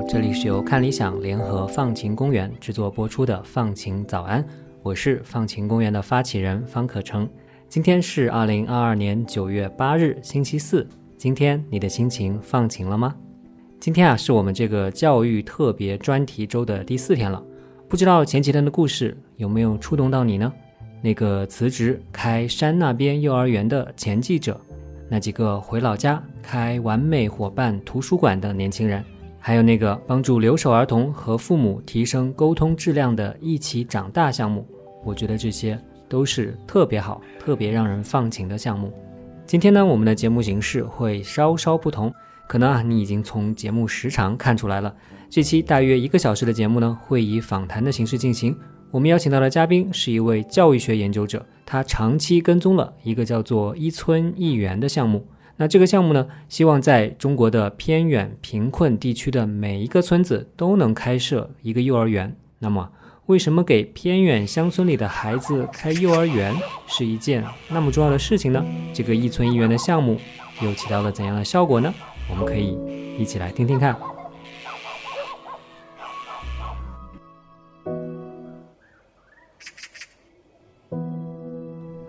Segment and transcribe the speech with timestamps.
[0.00, 4.40] 这里是由看理想联合放晴公园制作播出的《放晴早安》，
[4.82, 7.28] 我是放晴公园的发起人方可成。
[7.68, 10.88] 今天是二零二二年九月八日，星期四。
[11.18, 13.14] 今天你的心情放晴了吗？
[13.80, 17.42] 今天啊，是我们这个教育特别专题周的第四天了。
[17.88, 20.52] 不知道前几天的故事有没有触动到你呢？
[21.00, 24.60] 那个辞职开山那边幼儿园的前记者，
[25.08, 29.04] 那几个回老家开完美伙伴图书馆的年轻人，
[29.44, 34.64] 还有那个帮助留守儿童和父母提升沟通质量的一起长大项目，
[35.04, 35.76] 我觉得这些
[36.08, 38.92] 都是特别好、特别让人放晴的项目。
[39.44, 42.14] 今天呢，我们的节目形式会稍稍不同，
[42.48, 44.94] 可能啊，你已经从节目时长看出来了。
[45.28, 48.56] 这期大约一个小时的节目呢，会以访谈的形式进行。
[48.92, 55.26] 我们邀请到的嘉宾是一位教育学研究者，他长期跟踪了一个叫做“一村一园”的项目。
[55.56, 62.34] 那这个项目呢，希望在中国的偏远贫困地区的每一个村子都能开设一个幼儿园。
[62.58, 62.90] 那么，
[63.26, 66.54] 为什么给偏远乡村里的孩子开幼儿园
[66.86, 68.64] 是一件那么重要的事情呢？
[68.92, 70.18] 这个“一村一园”的项目
[70.60, 71.92] 又起到了怎样的效果呢？
[72.30, 72.76] 我们可以
[73.18, 73.96] 一起来听听看。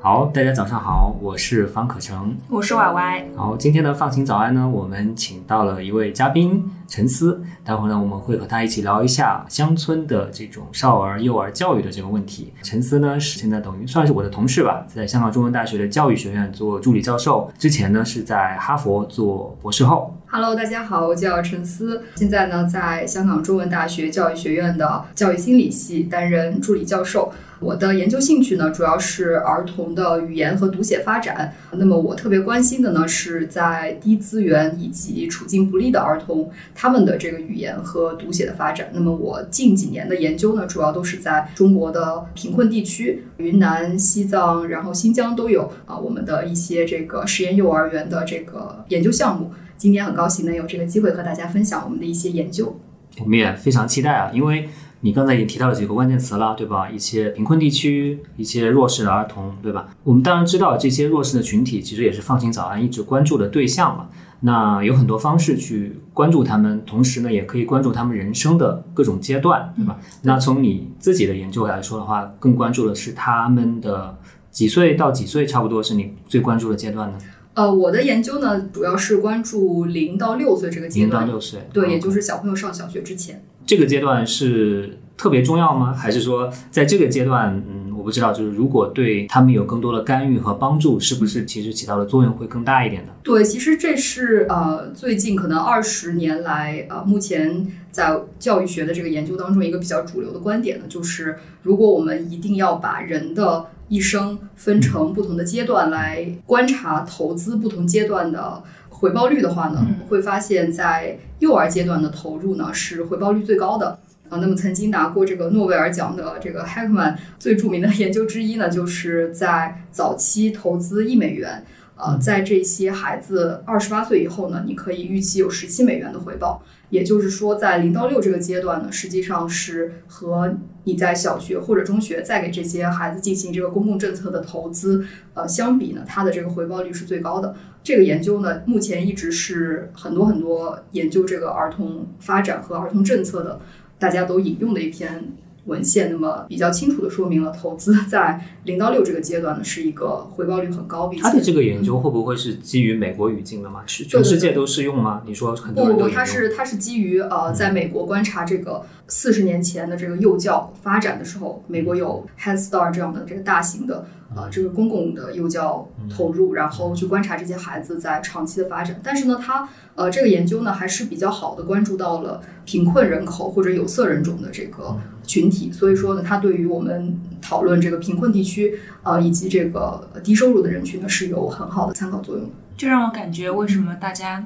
[0.05, 3.25] 好，大家早上好，我是方可成，我是歪歪。
[3.37, 12.51] 好，今天的放晴早安呢，我们请到了一位嘉宾陈思，待会儿呢，我们会和他一起聊一下乡村的这种少儿幼儿教育的这个问题。
[12.63, 20.13] 陈思呢，是现在等于算是我的同事吧，在香港中文大学的教育学院做助理教授，之前呢是在哈佛做博士后。
[20.35, 27.31] Hello，大家好，我叫陈思，现在呢在香港中文大学教育学院的教育心理系担任助理教授。
[27.59, 31.53] 我的研究兴趣呢，主要是儿童的语言和读写发展。
[31.73, 38.89] 那么我特别关心的呢，是在低资源以及处境不利的儿童，他们的这个语言和读写的发展。
[38.91, 49.51] 那么我近几年的研究呢，主要都是在中国的贫困地区，云南、西藏，然后新疆都有啊，我们的一些这个实验幼儿园的这个研究项目。
[49.83, 52.79] 今天很高兴能有这个机会和大家分享我们的一些研究。
[53.19, 54.69] 我们也非常期待啊，因为。
[55.01, 56.89] 你刚才已经提到了几个关键词了，对吧？
[56.89, 59.89] 一些贫困地区，一些弱势的儿童，对吧？
[60.05, 64.07] 我们当然知道这些弱势的群体其实也是放晴早安一直关注的对象嘛。
[64.39, 69.99] 那有很多方式去关注他们，同时呢，也可以关注他们人生的各种阶段，对吧？
[70.22, 74.17] 那从你自己的研究来说的话，更关注的是他们的
[74.51, 77.17] 几岁到几岁，差不多是你最关注的阶段呢？
[77.56, 83.44] 呃，我的研究呢，主要是关注零到六岁这个阶段，零到六岁，对，也就是小朋友上小学之前。
[83.66, 85.94] 这个阶段是特别重要吗？
[85.94, 93.14] 还是说在这个阶段，嗯，我不知道，就是如果对他们有更多的干预和帮助，是不是其实起到的作用会更大一点呢？
[93.24, 113.99] 对，其实这是呃最近可能二十年来呃目前在教育学的这个研究当中一个比较主流的观点呢，就是如果我们一定要把人的一生分成不同的阶段来观察投资不同阶段的回报率的话呢，会发现，在幼儿阶段的投入呢是回报率最高的
[114.29, 114.39] 啊。
[114.39, 121.63] 那么曾经拿过这个诺贝尔奖的这个 Heckman 最著名的研究之一呢，就是在早期投资一美元。
[122.06, 126.62] 呃，在这些孩子二十八岁以后呢，你可以预期有十七美元的回报。
[126.90, 130.53] 也就是说，在零到六这个阶段呢，实际上是和
[130.84, 137.56] 你在小学或者中学再给这些孩子进行这个公共政策的投资，呃，相比呢，它的这个回报率是最高的。
[137.81, 143.62] 这个研究呢，目前一直是很多很多研究这个儿童发展和儿童政策的，
[143.97, 145.31] 大家都引用的一篇。
[145.66, 151.12] 文献那么比较清楚的说明了，投资 在零到六这个阶段呢，是一个回报率很高。
[151.22, 153.84] 它的这个研究会不会是基于美国语境的吗？
[153.85, 155.22] 全世界都适用吗？
[155.25, 164.05] 你说很多不不，它是它是基于呃，在美国观察这个四十年前的这个幼教发展的时候，美国有 Head Start 这样的这个大型的。
[164.35, 168.99] 呃，这个公共的幼教投入，然后去观察这些孩子在长期的发展。
[169.03, 174.97] 但是呢，他呃，这个研究呢还是比较好的，关注到了贫困人口或者有色人种的这个
[175.34, 175.72] 群体。
[175.72, 182.52] 所以说呢，它对于我们讨论这个贫困地区呃以及这个低收入的人群呢是有很好的参考作用的。
[182.78, 184.44] 就让我感觉，为什么大家？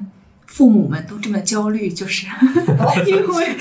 [0.48, 2.26] 父母们都这么焦虑，就是
[3.06, 3.56] 因为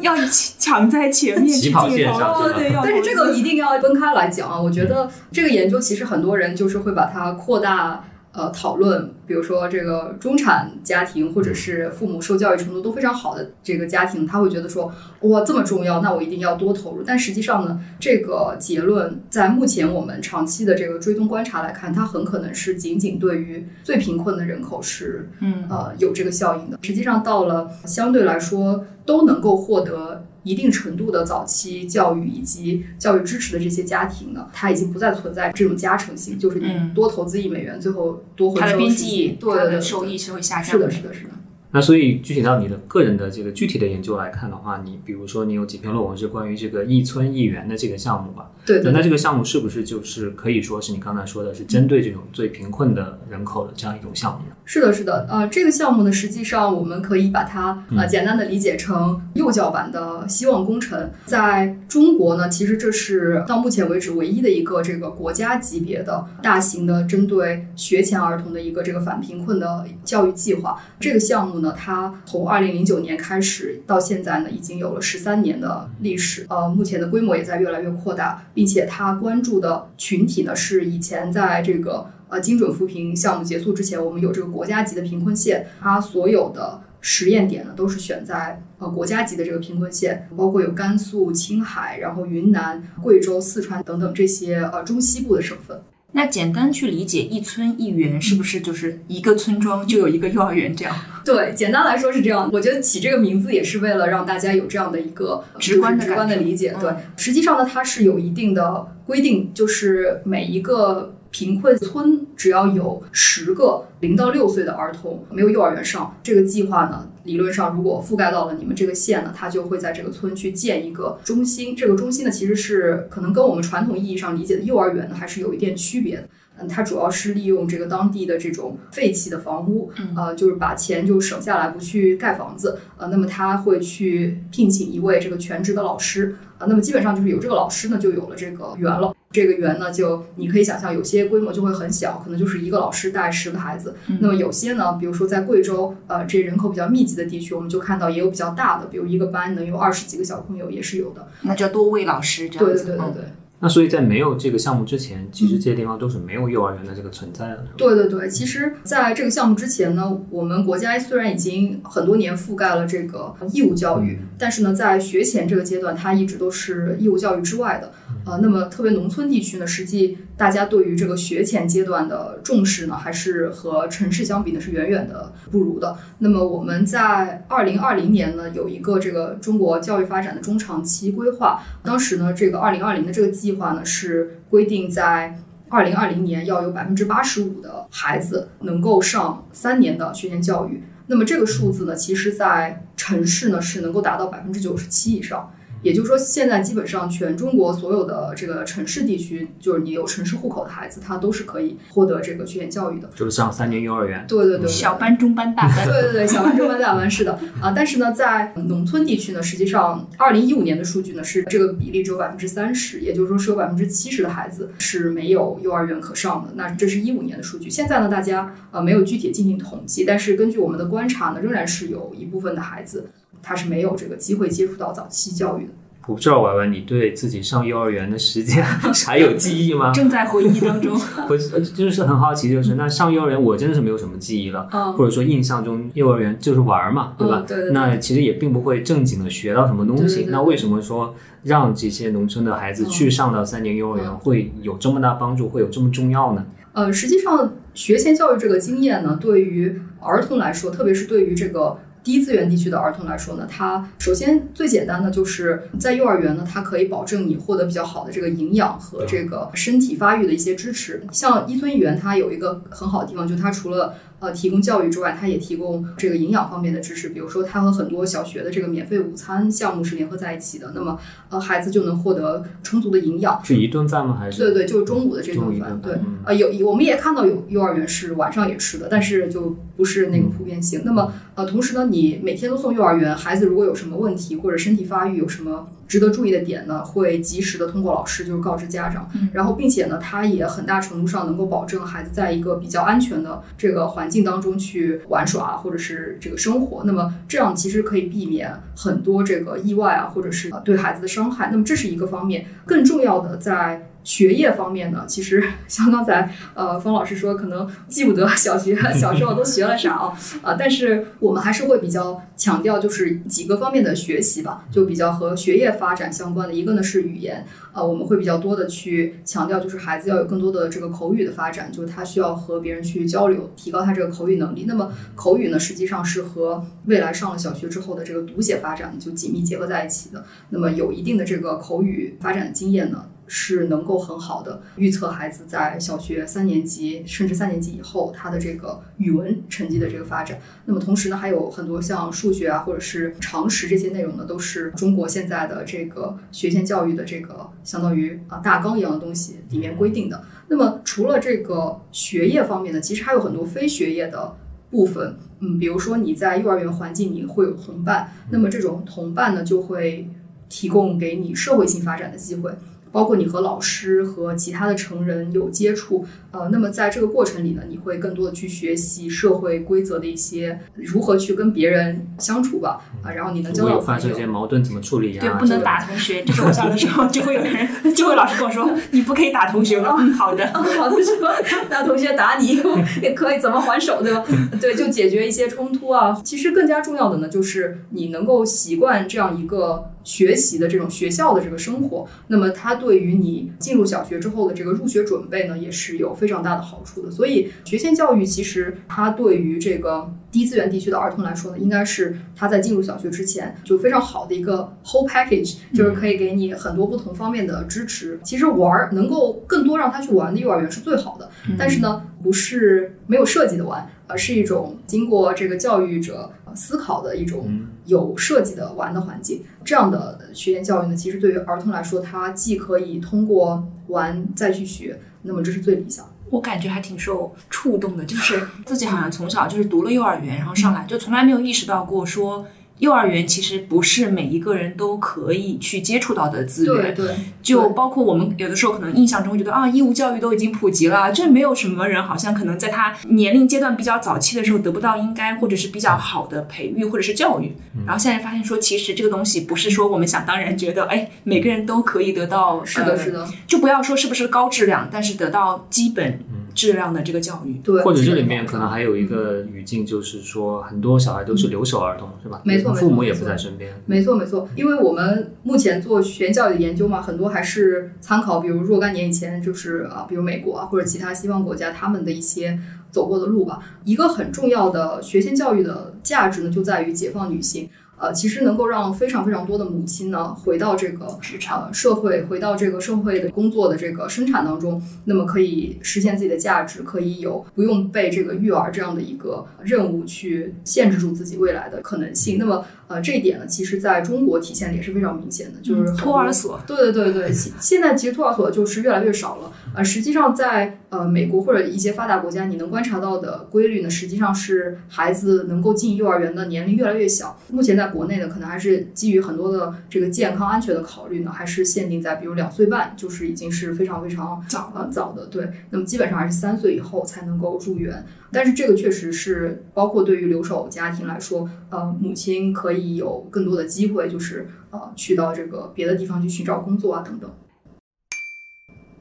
[0.00, 0.28] 要要
[0.60, 4.56] 抢在前面去进头，对，但是这个一定要分开来讲啊！
[4.56, 9.10] 我觉得这个研究其实很多人就是会把它扩大呃讨论。
[9.26, 17.04] 比如说这个中产家庭，或者是父母受教育程度都非常好的这个家庭，他会觉得说哇这么重要，那我一定要多投入。
[17.06, 26.78] 但实际上呢，这个结论在目前我们长期的这个追踪观察来看，它很可能是仅仅对于最贫困的人口是嗯呃有这个效应的。
[26.82, 30.24] 实际上到了相对来说都能够获得。
[30.50, 41.30] 一定程度的早期教育以及教育支持的这些家庭呢，它已经不再存在这种加成性，就是你嗯多投资一美元，最后多回它的边收十几际，它对的收益是会下降是的，是的，是的。
[41.72, 48.50] 那所以具体到你的个人的这个具体的研究来看的话，你比如说你有几篇论文是关于这个一村一园的这个项目吧？
[48.66, 54.56] 对对那这个项目是不是就是可以说是你刚才说的是针对这种最贫困的人口的这样一种项目呢？
[54.72, 61.10] 是的，是的，呃，这个项目呢，实际上我们可以把它呃嗯简单的理解成幼教版的希望工程。
[61.26, 70.80] 在中国呢，其实这是到目前为止唯一的一个这个国家级别的大型的针对学前儿童的一个这个反贫困的教育计划。
[71.00, 95.80] 这个项目呢，它从二零零九年开始到现在呢，已经有了十三年的历史，呃，目前的规模也在越来越扩大，并且它关注的群体呢是以前在这个呃精准扶贫项目结束之前，我们有这个国家级的贫困县，它所有的实验点呢都是选在呃国家级的这个贫困县，包括有甘肃、青海，然后云南、贵州、四川等等这些呃中西部的省份。
[96.12, 100.92] 那简单去理解一村一园，是不是就是一个村庄就有一个幼儿园这样？
[101.24, 102.50] 对，简单来说是这样。
[102.52, 106.74] 我觉得起这个名字也是为了让大家有这样的一个直观的直观的理解。
[106.80, 121.76] 对嗯，实际上呢，它是有一定的规定，就是每一个贫困村只要有十个零到六岁的儿童没有幼儿园上，这个计划呢，理论上如果覆盖到了你们这个县呢，它就会在这个村去建一个中心。
[121.76, 126.28] 这个中心呢，其实是可能跟我们传统意义上理解的幼儿园呢，还是有一点区别的。
[126.58, 139.14] 嗯，它主要是利用这个当地的这种废弃的房屋，嗯呃，就是把钱就省下来，不去盖房子，呃，那么他会去聘请一位这个全职的老师，啊、那么基本上就是有这个老师呢，就有了这个园了。
[139.32, 143.94] 这个园呢，就你可以想象，有些规模就会很小，可能就是一个老师带十个孩子。
[144.08, 151.28] 嗯那么有些呢，比如说在贵州，呃，这人口比较密集的地区，我们就看到也有比较大的，比如一个班能有二十几个小朋友，也是有的。
[151.42, 152.84] 那叫多位老师这样子。
[152.84, 153.24] 对对对对对。
[153.62, 157.66] 那所以在没有这个项目之前，其实这些地方都是没有幼儿园的这个存在的。
[157.76, 167.92] 对对对，其实在这个项目之前呢，我们国家虽然已经很多年覆盖了这个义务教育，但是呢，在学前这个阶段，它一直都是义务教育之外的。
[168.24, 175.96] 呃，那么特别农村地区呢，实际大家对于这个学前阶段的重视呢，还是和城市相比呢是远远的不如的。
[176.18, 185.38] 那么我们在二零二零年呢，有一个这个中国教育发展的中长期规划，当时呢，这个二零二零的这个计划呢是规定在。
[185.72, 195.48] 二零二零年要有百分之八十五的孩子能够上三年的学前教育，那么这个数字呢，其实在城市呢是能够达到百分之九十七以上。
[195.82, 203.08] 也就是说，现在基本上全中国所有的这个城市地区，就是你有城市户口的孩子，他都是可以获得这个学前教育的。
[203.14, 204.24] 就是上三年幼儿园。
[204.28, 205.86] 对对对对，小班、中班、大班。
[205.86, 216.52] 对对对，小班、中班、大班是的啊，但是呢，在农村地区呢，实际上二零一五年的数据呢是这个比例只有百分之三十，也就是说是有百分之七十的孩子是没有幼儿园可上的。
[216.54, 223.10] 那这是一五年的数据，现在呢，大家呃没有具体进行统计，但是根据我们的观察呢，仍然是有一部分的孩子
[223.42, 225.70] 他是没有这个机会接触到早期教育的。
[226.06, 228.64] 我不知道婉婉，你对自己上幼儿园的时间
[229.06, 229.92] 还有记忆吗？
[229.92, 230.92] 正在回忆当中。
[231.28, 237.40] 我呃就是很好奇，就是那上幼儿园我真的是没有什么记忆了，嗯或者说印象中幼儿园就是玩儿嘛，对吧？
[237.40, 240.02] 嗯对对对那其实也并不会正经的学到什么东西。
[240.02, 241.14] 对对对那为什么说
[241.44, 246.44] 让这些农村的孩子去上到三年幼儿园嗯会有这么大帮助，会有这么重要呢？
[246.72, 251.76] 呃，实际上学前教育这个经验呢，对于儿童来说，特别是对于这个
[252.10, 261.00] 低资源地区的儿童来说呢，它首先最简单的就是在幼儿园呢，它可以保证你获得比较好的这个营养和这个身体发育的一些支持。
[261.12, 267.08] 像伊村一园，它有一个很好的地方，就是它除了呃提供教育之外，它也提供这个营养方面的知识。
[267.08, 270.98] 比如说，它和很多小学的这个免费午餐项目是联合在一起的，那么
[271.30, 273.44] 呃孩子就能获得充足的营养。
[273.44, 274.16] 是一顿饭吗？
[274.20, 275.80] 还是对对，就是中午的这顿饭。
[275.80, 280.82] 对顿饭嗯，呃，有我们也看到有幼儿园是晚上也吃的，但是就不是那个普遍性。
[280.84, 289.08] 那么呃，同时呢，你每天都送幼儿园，孩子如果有什么问题或者身体发育有什么值得注意的点呢，会及时的通过老师就是告知家长。
[289.14, 296.82] 嗯然后，并且呢，他也很大程度上能够保证孩子在一个比较安全的这个环境当中去玩耍或者是这个生活。
[296.84, 301.48] 那么这样其实可以避免很多这个意外啊，或者是对孩子的伤害。
[301.52, 316.52] 那么这是一个方面，更重要的在学业方面呢，其实 像刚才呃方老师说，可能记不得小学小时候都学了啥啊， 啊，但是我们还是会比较强调就是几个方面的学习吧，就比较和学业发展相关的。
[316.52, 324.64] 一个呢是语言，呃，我们会比较多的去强调，就是孩子要有更多的这个口语的发展，就是他需要和别人去交流，提高他这个口语能力。
[324.66, 330.24] 那么口语呢，实际上是和未来上了小学之后的这个读写发展就紧密结合在一起的。
[330.48, 333.04] 那么有一定的这个口语发展的经验呢。
[333.32, 340.36] 是能够很好的预测孩子在小学三年级甚至三年级以后他的这个语文成绩的这个发展。
[340.64, 350.24] 那么同时呢，还有很多像数学啊或者是常识这些内容呢，都是中国现在的这个学前教育的这个相当于啊大纲一样的东西里面规定的。
[350.48, 354.36] 那么除了这个学业方面呢，其实还有很多非学业的
[354.72, 355.16] 部分。
[355.38, 360.10] 嗯，比如说你在幼儿园环境你会有同伴，那么这种同伴呢就会
[360.48, 362.52] 提供给你社会性发展的机会。
[362.92, 375.20] 包括你和老师和其他的成人有接触，呃，那么在这个过程里呢，你会更多的去学习社会规则的一些如何去跟别人相处吧，啊，然后你能交到发生一些矛盾怎么处理啊？
[375.20, 376.22] 对，不能打同学。
[376.24, 379.96] 就是我小的时候就会有人，就会老师跟我说， 你不可以打同学吗。
[379.98, 381.28] 嗯，好的， 好的，是吧？
[381.70, 382.60] 那同学打你
[383.02, 384.24] 也可以怎么还手，对吧？
[384.60, 386.20] 对，就解决一些冲突啊。
[386.24, 389.90] 其实更加重要的呢，就是你能够习惯这样一个。
[390.02, 397.10] 学习的这种学校的这个生活，那么它对于你进入小学之后的这个入学准备呢，也是有非常大的好处的。
[397.10, 408.18] 所以学前教育其实它对于这个低资源地区的儿童来说呢，应该是他在进入小学之前就非常好的一个 whole package，就是可以给你很多不同方面的支持。
[408.24, 411.28] 其实玩儿能够更多让他去玩的幼儿园是最好的，
[411.58, 416.30] 但是呢，不是没有设计的玩，而是一种经过这个教育者。
[416.54, 426.06] 思考的一种有设计的玩的环境，这样的学前教育呢，其实对于儿童来说，他既可以通过玩再去学，那么这是最理想。
[426.30, 432.46] 我感觉还挺受触动的，就是自己好像从小就是读了幼儿园，然后上来就从来没有意识到过说。
[432.80, 447.54] 幼儿园其实不是每一个人都可以去接触到的资源，对对，就包括我们有的时候可能印象中觉得啊，义务教育都已经普及了，这没有什么人好像可能在他年龄阶段比较早期的时候得不到应该或者是比较好的培育或者是教育，
[447.86, 456.20] 然后现在发现说其实这个东西不是说我们想当然觉得哎每个人都可以得到，是的是的，就不要说是不是高质量，但是得到基本。
[456.54, 462.40] 质量的这个教育，对，或者这里面可能还有一个语境，就是说很多小孩都是留守儿童，是吧？
[462.44, 463.72] 没错，父母也不在身边。
[463.86, 472.58] 没错，没错，因为我们目前做学前教育的研究嘛，很多还是参考，比如若干年以前，就是啊，比如美国啊，或者其他西方国家他们的一些
[472.90, 473.60] 走过的路吧。
[473.84, 477.68] 一个很重要的学前教育的价值呢，就在于解放女性。
[478.00, 492.38] 呃，其实能够让非常非常多的母亲呢，回到这个职场社会，回到这个社会的工作的这个生产当中，那么可以实现自己的价值，可以有不用被这个育儿这样的一个任务去限制住自己未来的可能性。
[492.38, 492.64] 那么。
[492.90, 496.60] 呃，这一点呢，其实在中国体现的也是非常明显的，就是托儿所。
[496.66, 499.52] 对对对对，现在其实托儿所就是越来越少了。
[499.76, 507.38] 呃，实际上在呃美国或者一些发达国家，你能观察到的规律呢，实际上是孩子能够进幼儿园的年龄越来越小。
[507.52, 515.26] 目前在国内呢，可能还是基于很多的这个健康安全的考虑呢，还是限定在比如两岁半，就是已经是非常非常早呃早的。
[515.26, 518.04] 对，那么基本上还是三岁以后才能够入园。
[518.32, 527.30] 但是这个确实是包括对于留守家庭来说，呃，母亲可以有更多的机会，就是呃，去到这个别的地方去寻找工作啊等等。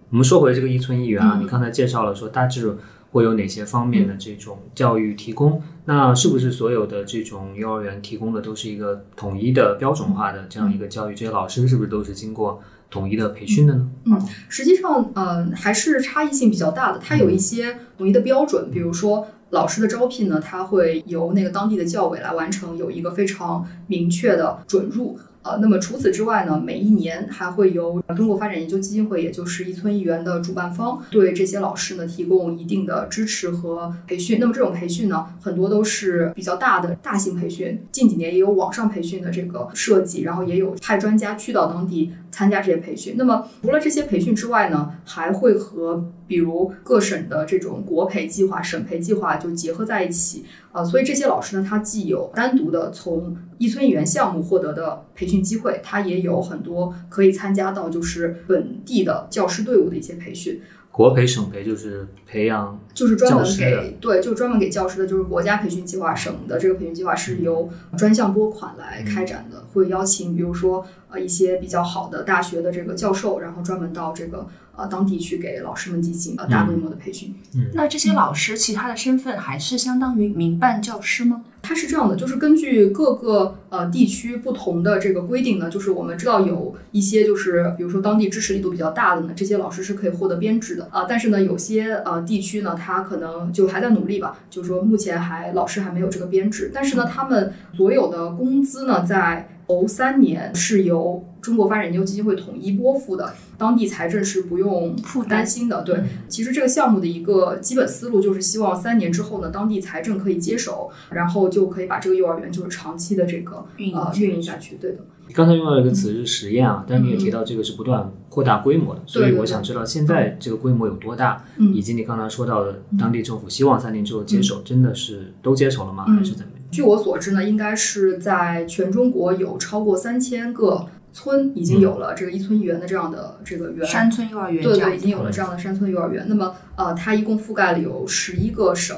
[0.10, 2.78] 我们说回这个一村一园啊，你刚才介绍了说大致
[3.12, 11.16] 会有哪些方面的这种教育提供，那是不是所有的这种幼儿园提供的都是一个统一的标准化的这样一个教育？
[11.16, 12.62] 这些老师是不是都是经过？
[12.92, 13.88] 统一的培训的呢？
[14.06, 14.20] 嗯，
[14.50, 16.98] 实际上，嗯，还是差异性比较大的。
[16.98, 25.18] 它有一些统一的标准，比如说老师的招聘呢，它会由那个当地的教委来完成，有一个非常明确的准入。
[25.42, 34.38] 呃，那么除此之外呢，每一年还会由中国发展研究基金会，也就是一村一园的主办方，对这些老师呢提供一定的支持和培训。
[34.38, 43.16] 那么这种培训呢，很多都是比较大的大型培训，近几年也有网上培训的这个设计，然后也有派专家去到当地参加这些培训。
[43.18, 50.46] 那么除了这些培训之外呢，还会和比如各省的这种国培计划、省培计划就结合在一起。
[50.72, 60.62] 啊，所以这些老师呢，他既有单独的从一村一园项目获得的培训机会，他也有很多可以参加到就是本地的教师队伍的一些培训。
[61.00, 74.46] 国培、省培就是培养就是专门给对，就专门给教师的，就是国家培训计划，省的这个培训计划是由专项拨款来开展的，会邀请比如说呃一些比较好的大学的这个教授，然后专门到这个
[74.80, 77.36] 呃当地去给老师们进行呃大规模的培训。
[77.74, 81.42] 那这些老师其他的身份还是相当于民办教师吗？
[81.62, 105.84] 它是这样的，就是根据各个呃地区不同的这个规定呢，就是我们知道有一些就是比如说当地支持力度比较大的呢，这些老师是可以获得编制的啊、但是呢，有些呃地区呢，他可能就还在努力吧，就是说目前还老师还没有这个编制，但是呢，他们所有的工资呢，在头三年是由中国发展研究基金会统一拨付的，当地财政是不用负担担心的。
[105.84, 114.76] 对，其实这个项目的一个基本思路就是希望三年之后呢，当地财政可以接手，然后就可以把这个幼儿园就是长期的这个呃运营下运营下去。
[114.78, 126.06] 对的，刚才用到一个词是实验啊，但你也提到这个是不断扩大规模的，所以我想知道现在这个规模有多大，嗯以及你刚才说到的当地政府希望三年之后接手，真的是都接手了吗？
[126.08, 126.64] 嗯还是怎么样？
[126.72, 133.86] 据我所知呢，应该是在全中国有超过三千个村已经有了这个一村一园的这样的这个园。
[133.88, 136.26] 山村幼儿园对对，已经有了这样的山村幼儿园。
[136.30, 138.96] 那么，呃，它一共覆盖了有十一个省，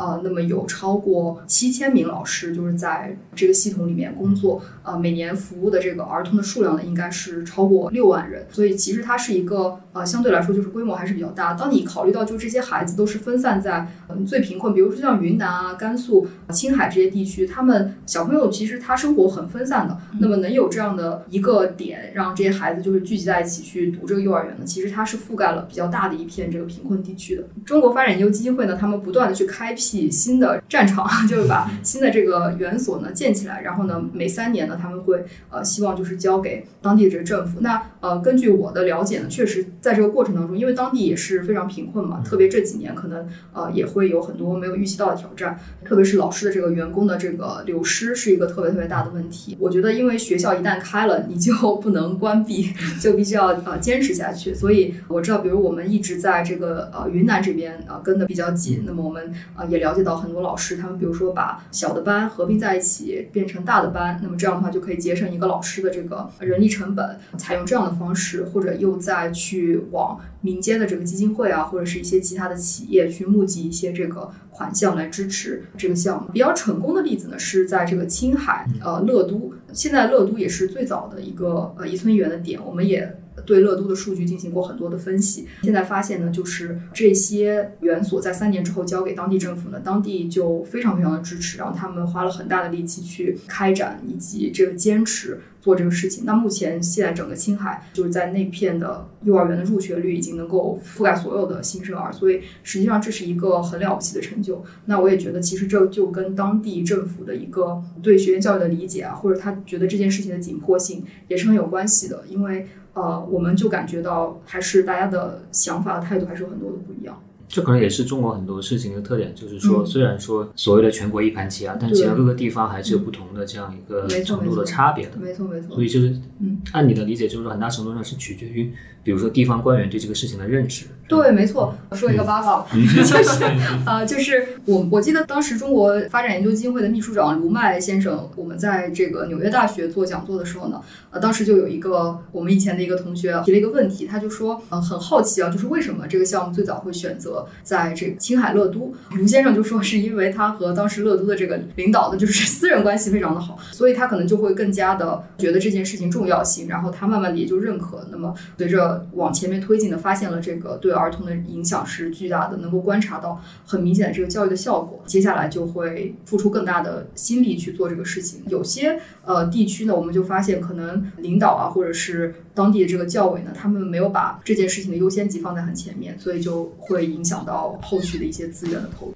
[0.00, 8.46] 呃，那么有超过七千名老师就是在这个系统里面工作，呃，每年服务的这个儿童的数量呢，应该是超过六万人。
[8.50, 11.52] 所以，其实它是一个呃，相对来说就是规模还是比较大。
[11.52, 19.98] 当你考虑到就这些孩子都是分散在嗯最贫困，比如说像云南啊、甘肃、青海这些地区，他们小朋友其实他生活很分散的。
[20.18, 24.64] 那么能有这样的一个点，让这些孩子就是聚集在一起去读这个幼儿园呢？
[24.64, 27.44] 其实它是覆盖了比较大的一片这个贫困地区的。
[27.66, 37.60] 中国发展研究基金会呢，他们不断的去开辟新的战场， 就是把新的这个园所呢建起来，然后呢每三年呢他们会呃希望就是交给当地的这个政府。
[37.60, 49.56] 那呃根据我的了解呢，确实在这个过程当中，因为当地也是非常贫困嘛，特别这几年可能呃也会有很多没有预期到的挑战，特别是老师的这个员工的这个流失是一个特别特别大的问题。
[49.58, 54.54] 我觉得，因为学校一旦开了，你就不能关闭，就必须要呃坚持下去。
[54.54, 67.18] 所以我知道，比如我们一直在这个呃云南这边呃跟的比较紧，那么我们呃也了解到很多老师，他们比如说把小的班合并在一起变成大的班，那么这样的话就可以节省一个老师的这个人力成本。
[67.36, 76.30] 采用这样的方式，或者又再去往民间的这个基金会啊，或者是一些其他的企业去募集一些这个款项来支持这个项目。
[76.32, 83.19] 比较成功的例子呢，是在这个青海呃乐都，现在乐都也是最早的一个呃一村一园的点，我们也。
[83.50, 96.24] 对乐都的数据进行过很多的分析，现在发现呢，就是这些园所在三年之后交给当地政府呢，当地就非常非常的支持，然后他们花了很大的力气去开展以及这个坚持做这个事情。
[96.24, 104.64] 那目前现在整个青海就是在那片的幼儿园的入学率已经能够覆盖所有的新生儿，所以实际上这是一个很了不起的成就。
[104.84, 112.68] 那我也觉得，其实这就跟当地政府的一个对学前教育的理解啊，或者他觉得这件事情的紧迫性也是很有关系的，因为。
[112.94, 117.20] 呃，我们就感觉到还是大家的想法态度还是有很多的不一样。
[117.48, 125.16] 这可能也是中国很多事情的特点，就是说，嗯虽然说所谓的全国一盘棋啊，但其实各个地方还是有不同的这样一个程度的差别的。
[125.16, 125.82] 没错，没错所。
[125.82, 128.72] 以就是，嗯，按你的理解，就是说很大程度上是取决于，
[129.02, 130.86] 比如说地方官员对这个事情的认知。
[131.10, 131.74] 对，没错。
[131.90, 133.44] 我说一个八卦， 就是
[133.84, 148.94] 呃，就是我我记得当时中国发展研究基金会的秘书长卢麦先生，我们在这个纽约大学做讲座的时候呢，呃，当时就有一个我们以前的一个同学提了一个问题，他就说，呃，很好奇啊，就是为什么这个项目最早会选择在这个青海乐都？
[149.10, 158.06] 卢先生就说是因为他和当时乐都的这个领导的就是私人关系非常的好，所以他可能就会更加的觉得这件事情重要性，然后他慢慢的也就认可。
[158.12, 168.42] 那么随着往前面推进的，发现了这个对儿童的影响是巨大的，能够观察到很明显的这个教育的效果，接下来就会付出更大的心力去做这个事情。
[168.48, 179.14] 有些呃地区呢，我们就发现可能领导啊，或者是当地的这个教委呢，他们没有把这件事情的优先级放在很前面，所以就会影响到后续的一些资源的投入。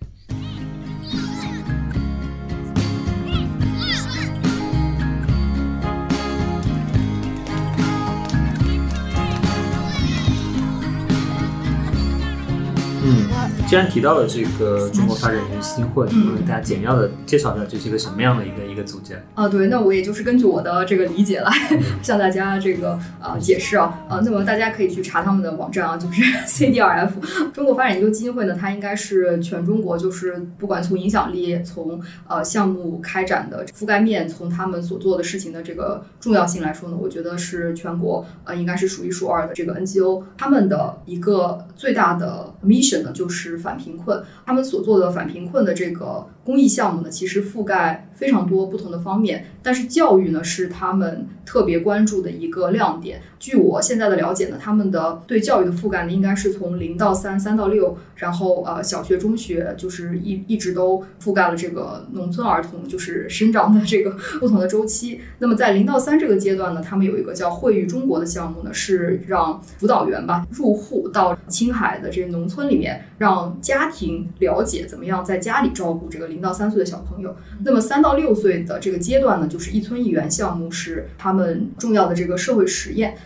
[13.74, 16.30] 既然提到了这个中国发展研究基金会，嗯。
[16.30, 19.20] 我给大家简要的介绍一下这是一个什么样的一个一个组织。
[19.34, 21.50] 啊，对，那我也就是根据我的这个理解来
[22.00, 53.20] 向大家这个呃解释啊，啊，那么大家可以去查他们的网站啊，就是 CDRF 中国发展研究基金会呢，它应该是全中国就是不管从影响力、从呃项目开展的覆盖面、从他们所做的事情的这个重要性来说呢，我觉得是全国呃应该是数一数二的这个 NGO，他们的一个最大的 mission 呢就是反贫困，他们所做的反贫困的这个公益项目呢，其实覆盖非常多不同的方面，但是教育呢是他们特别关注的一个亮点。
[53.38, 65.20] 据我现在的了解呢，他们的对教育的覆盖呢，应该是从零到三、三到六，然后呃小学、中学，就是一一直都覆盖了这个农村儿童就是生长的这个 不同的周期。
[65.38, 77.34] 那么在零到三这个阶段呢，他们有一个叫“惠育中国”的项目呢，是让辅导员吧入户到青海的这个农村里面，让家庭了解怎么样在家里照顾这个零到三岁的小朋友。
[77.64, 83.16] 那么三到六岁的这个阶段呢，就是一村一园项目是他们重要的这个社会实验。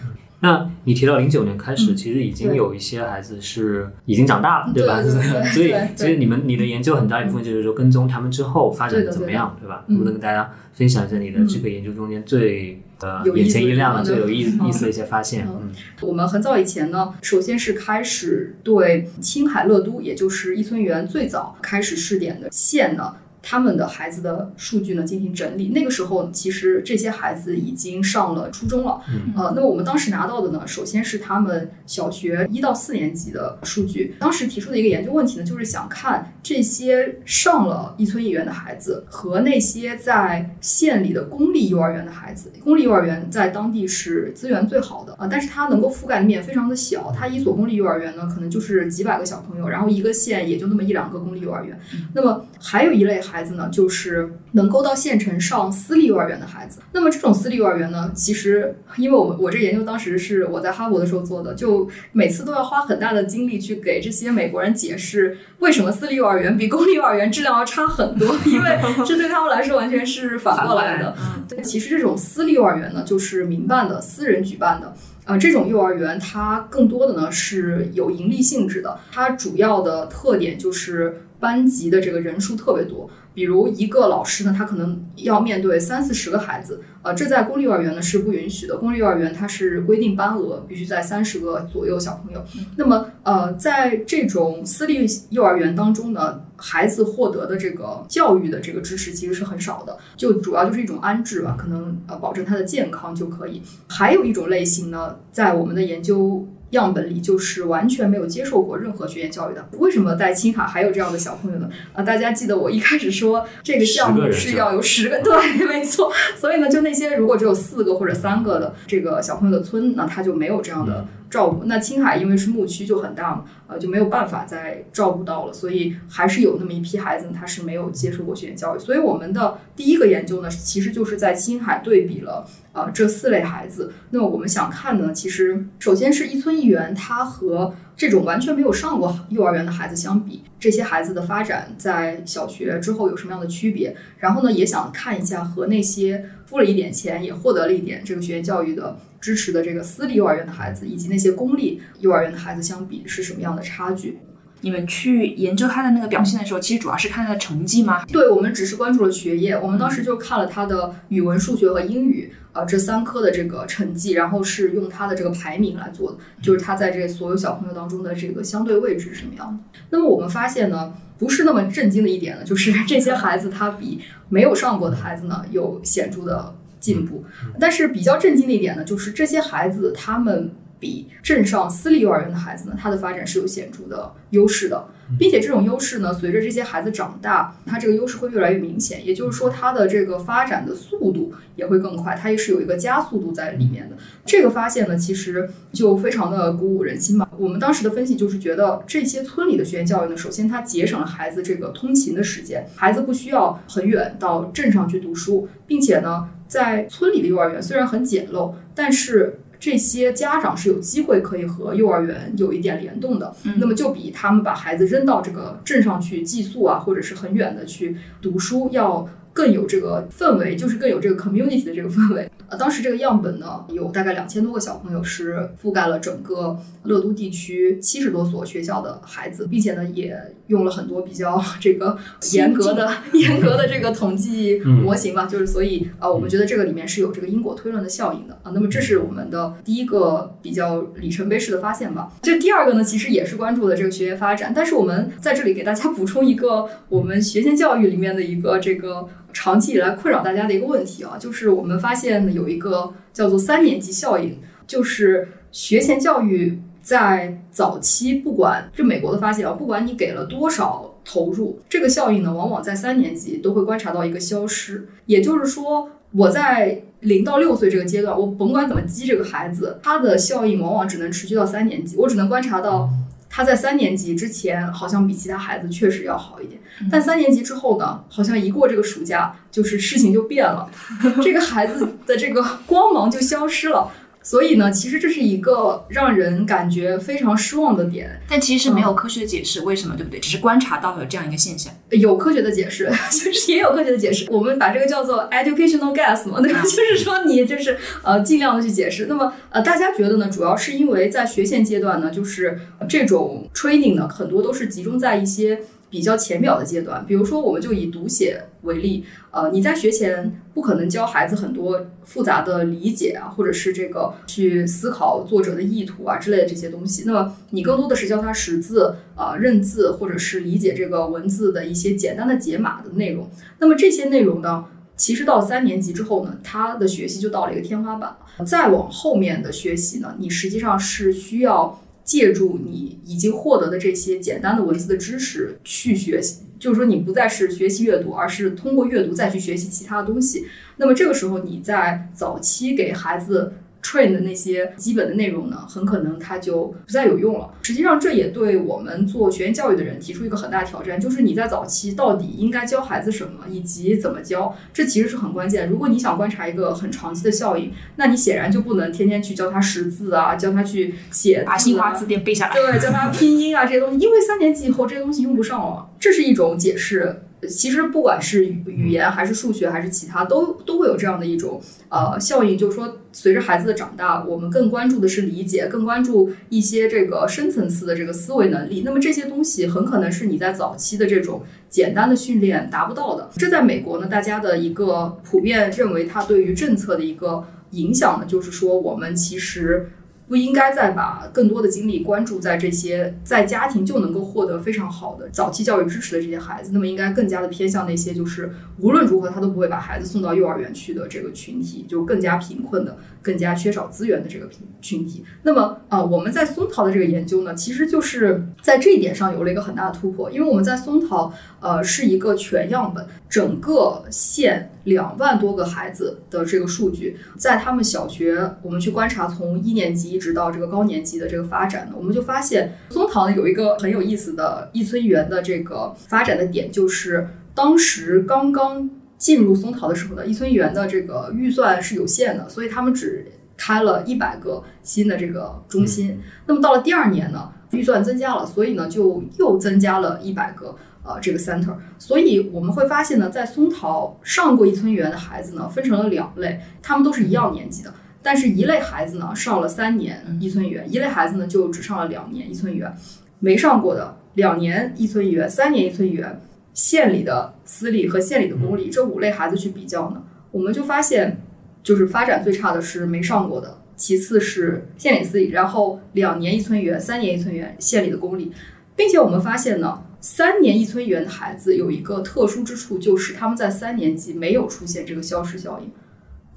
[0.40, 5.02] 那你提到零九年开始，嗯其实已经有一些孩子是已经长大了，对吧？
[5.52, 9.84] 所以其实你们你的研究很大一部分就是说跟踪他们之后发展的怎么样，对吧？
[9.88, 15.44] 嗯能不能跟大家分享一下你的这个研究中间最呃眼前一亮的、最有意嗯意思的一些发现？
[15.46, 15.70] 嗯嗯
[16.02, 23.16] 我们很早以前呢，首先是开始对青海乐都，也就是伊村园最早开始试点的县呢。
[23.50, 34.14] 他们的孩子的数据呢进行整理，那个时候其实这些孩子已经上了初中了，嗯呃，那么我们当时拿到的呢，首先是他们小学一到四年级的数据。
[34.20, 42.52] 当时提出的一个研究问题呢，就是想看这些上了一村一园的孩子和那些在县里的公立幼儿园的孩子。
[42.62, 47.10] 公立幼儿园在当地是资源最好的啊、但是它能够覆盖的面非常的小。
[47.16, 51.80] 它一所公立幼儿园呢，可能就是几百个小朋友，然后一个县也就那么一两个公立幼儿园。
[52.12, 56.80] 那么还有一类孩子呢，就是能够到县城上私立幼儿园的孩子。
[56.92, 71.14] 那么这种私立幼儿园呢，其实因为我我这研究当时是我在哈佛的时候做的，就每次都要花很大的精力去给这些美国人解释为什么私立幼儿园比公立幼儿园质量要差很多，因为这对他们来说完全是反过来的。
[71.18, 74.94] 嗯对，其实这种私立幼儿园呢，就是民办的、私人举办的。
[75.24, 83.10] 呃，这种幼儿园它更多的呢是有盈利性质的，它主要的特点就是班级的这个人数特别多。
[83.38, 88.76] 比如一个老师呢，他可能要面对三四十个孩子，呃，这在公立幼儿园呢是不允许的。
[88.78, 92.44] 公立幼儿园它是规定班额必须在三十个左右小朋友。
[92.76, 103.62] 那么，呃，在这种私立幼儿园当中呢，孩子获得的这个教育的这个知识其实是很少的，就主要就是一种安置吧，可能呃保证他的健康就可以。
[103.86, 106.44] 还有一种类型呢，在我们的研究。
[106.70, 109.66] 样本里就是完全没有接受过任何学前教育的。
[109.78, 111.70] 为什么在青海还有这样的小朋友呢？
[111.94, 115.32] 啊，大家记得我一开始说这个项目是要有十个，对，
[115.66, 116.12] 没错。
[116.36, 121.64] 所以呢，就那些如果只有四个或者三个的这个小朋友的村，那他就没有这样的照顾。
[121.64, 128.78] 那青海因为是牧区就很大嘛，呃，就没有办法再照顾到了，所以还是有那么一批孩子他是没有接受过学前教育。
[128.78, 132.46] 所以我们的第一个研究呢，其实就是在青海对比了。
[132.78, 143.96] 呃，这四类孩子，那么我们想看呢，其实首先是一村一园，它和这种完全没有上过幼儿园的孩子相比，这些孩子的发展在小学之后有什么样的区别？
[144.18, 154.18] 然后呢，也想看一下和那些付了一点钱，也获得了一点这个学前教育的支持的这个私立幼儿园的孩子，以及那些公立幼儿园的孩子相比是什么样的差距？
[154.60, 158.04] 你们去研究他的那个表现的时候，其实主要是看他的成绩吗？
[158.06, 169.78] 对，我们只是关注了学业，我们当时就看了他的语文、数学和英语，呃，这三科的这个成绩，然后是用他的这个排名来做的，就是他在这所有小朋友当中的这个相对位置是什么样的。
[169.90, 177.24] 那么我们发现呢，不是那么震惊的一点呢，就是这些孩子他比没有上过的孩子呢有显著的进步，
[177.60, 180.50] 但是比较震惊的一点呢，就是这些孩子他们。
[180.80, 184.86] 比镇上私立幼儿园的孩子呢，他的发展是有显著的优势的，
[185.18, 189.04] 并且这种优势呢，随着这些孩子长大，他这个优势会越来越明显。
[189.06, 193.96] 也就是说，他的这个发展的速度也会更快，它也是有一个加速度在里面的。
[194.24, 197.28] 这个发现呢，其实就非常的鼓舞人心吧。
[197.38, 222.28] 我们当时的分析就是觉得，这些村里的学前教育呢，首先它节省了孩子这个通勤的时间，孩子不需要很远到镇上去读书，并且呢，在村里的幼儿园虽然很简陋，但是这些家长是有机会可以和幼儿园有一点联动的，那么就比他们把孩子扔到这个镇上去寄宿啊，或者是很远的去读书要更有这个氛围，就是更有这个 community 的这个氛围。
[222.48, 231.96] 呃，当时这个样本呢，有大概两千多个小朋友，是覆盖了整个乐都地区七十多所学校的孩子，并且呢，也用了很多比较这个
[232.32, 235.26] 严格的、 严格的这个统计模型吧。
[235.26, 238.50] 就是所以，呃，我们觉得这个里面是有这个因果推论的效应的啊。
[238.52, 242.10] 那么这是我们的第一个比较里程碑式的发现吧。
[242.22, 249.06] 这第二个呢，其实也是关注的这个学业发展，但是我们在这里给大家补充一个我们学前教育里面的一个这个。
[249.32, 264.88] 长期以来困扰大家的一个问题啊，就是我们发现有一个叫做三年级效应，就是学前教育在早期，不管这美国的发现啊，不管你给了多少投入，这个效应呢，往往在三年级都会观察到一个消失。
[265.06, 272.88] 也就是说，我在零到六岁这个阶段，我甭管怎么激这个孩子，他的效应往往只能持续到三年级，我只能观察到。
[273.30, 276.60] 他在三年级之前好像比其他孩子确实要好一点，
[276.90, 280.68] 但三年级之后呢，好像一过这个暑假，就是事情就变了，
[281.22, 283.90] 这个孩子的这个光芒就消失了。
[284.28, 290.20] 所以呢，其实这是一个让人感觉非常失望的点，但其实没有科学的解释为什么，对不对？
[290.20, 291.72] 只是观察到了这样一个现象。
[291.92, 294.26] 有科学的解释， 就是也有科学的解释。
[294.30, 296.60] 我们把这个叫做 educational guess 嘛，对吧？
[296.60, 299.06] 就是说你就是呃尽量的去解释。
[299.06, 300.28] 那么呃大家觉得呢？
[300.28, 305.62] 主要是因为在学前阶段呢，就是这种 training 呢，很多都是集中在一些。
[305.90, 317.04] 比较浅表的阶段，比如说，我们就以读写为例，呃，你在学前不可能教孩子很多复杂的理解啊，或者是这个去思考作者的意图啊之类的这些东西。
[317.06, 323.30] 那么，你更多的是教他识字啊、认字，或者是理解这个文字的一些简单的解码的内容。
[323.58, 328.14] 那么这些内容呢，其实到三年级之后呢，他的学习就到了一个天花板。
[328.46, 331.80] 再往后面的学习呢，你实际上是需要。
[332.08, 340.46] 借助你已经获得的这些简单的文字的知识去学习，就是说你不再是学习阅读，而是通过阅读再去学习其他的东西。
[340.78, 343.52] 那么这个时候你在早期给孩子。
[343.82, 347.50] Train 的那些基本的内容呢，很可能它就不再有用了。
[347.62, 355.68] 实际上，这也对我们做学前教育的人提出一个很大挑战，就是你在早期到底应该教孩子什么，以及怎么教，这其实是很关键。
[355.68, 367.22] 如果你想观察一个很长期的效应，那你显然就不能天天去教他识字啊，教他去写，把新华字典背下来，对，教他拼音啊这些东西，因为三年级以后这些东西用不上了，这是一种解释。
[367.46, 378.82] 其实不管是语言还是数学还是其他，都都会有这样的一种呃效应，就是说随着孩子的长大，我们更关注的是理解，更关注一些这个深层次的这个思维能力。
[378.84, 383.30] 那么这些东西很可能是你在早期的这种简单的训练达不到的。
[383.36, 389.90] 这在美国呢，大家的一个普遍认为它对于政策的一个影响呢，就是说我们其实。
[390.28, 405.24] 不应该再把更多的精力关注在这些在家庭就能够获得非常好的早期教育支持的这些孩子，那么应该更加的偏向那些就是无论如何他都不会把孩子送到幼儿园去的这个群体，就更加贫困的、更加缺少资源的这个群群体。
[405.42, 414.70] 那么啊，我们在松桃的这个研究呢，其实就是在这一点上有了一个很大的突破，因为我们在松桃呃是一个全样本，整个县。
[414.84, 433.24] 两万多个孩子的这个数据，在他们小学，我们去观察从一年级一直到这个高年级的这个发展呢，我们就发现松桃有一个很有意思的一村园的这个发展的点，就是当时刚刚进入松桃的时候呢，一村园的这个预算是有限的，所以他们只
[433.56, 436.20] 开了一百个新的这个中心。
[436.46, 440.74] 那么到了第二年呢，预算增加了，所以呢就又增加了一百个。
[441.04, 447.94] 呃，这个 center，所以我们会发现呢，在松桃上过一村园的孩子呢，分成了两类，他们都是一样年级的，
[448.28, 452.94] 但是一类孩子呢上了三年一村园，一类孩子呢就只上了两年一村园，
[453.38, 456.38] 没上过的两年一村园、三年一村园，
[456.74, 461.40] 县里的私立和县里的公立这五类孩子去比较呢，我们就发现，
[461.82, 468.52] 就是发展最差的是没上过的，其次是县里私立，然后两年一村园、三年一村园，县里的公立，
[468.94, 470.04] 并且我们发现呢。
[470.20, 475.88] 三年一村园的孩子有一个特殊之处，就是他们在三年级没有出现这个消失效应，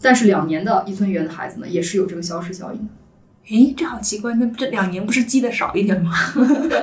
[0.01, 2.93] 但是两年的一村园的孩子呢，也是有这个消失效应的。
[3.49, 6.11] 诶，这好奇怪，那这两年不是积的少一点吗？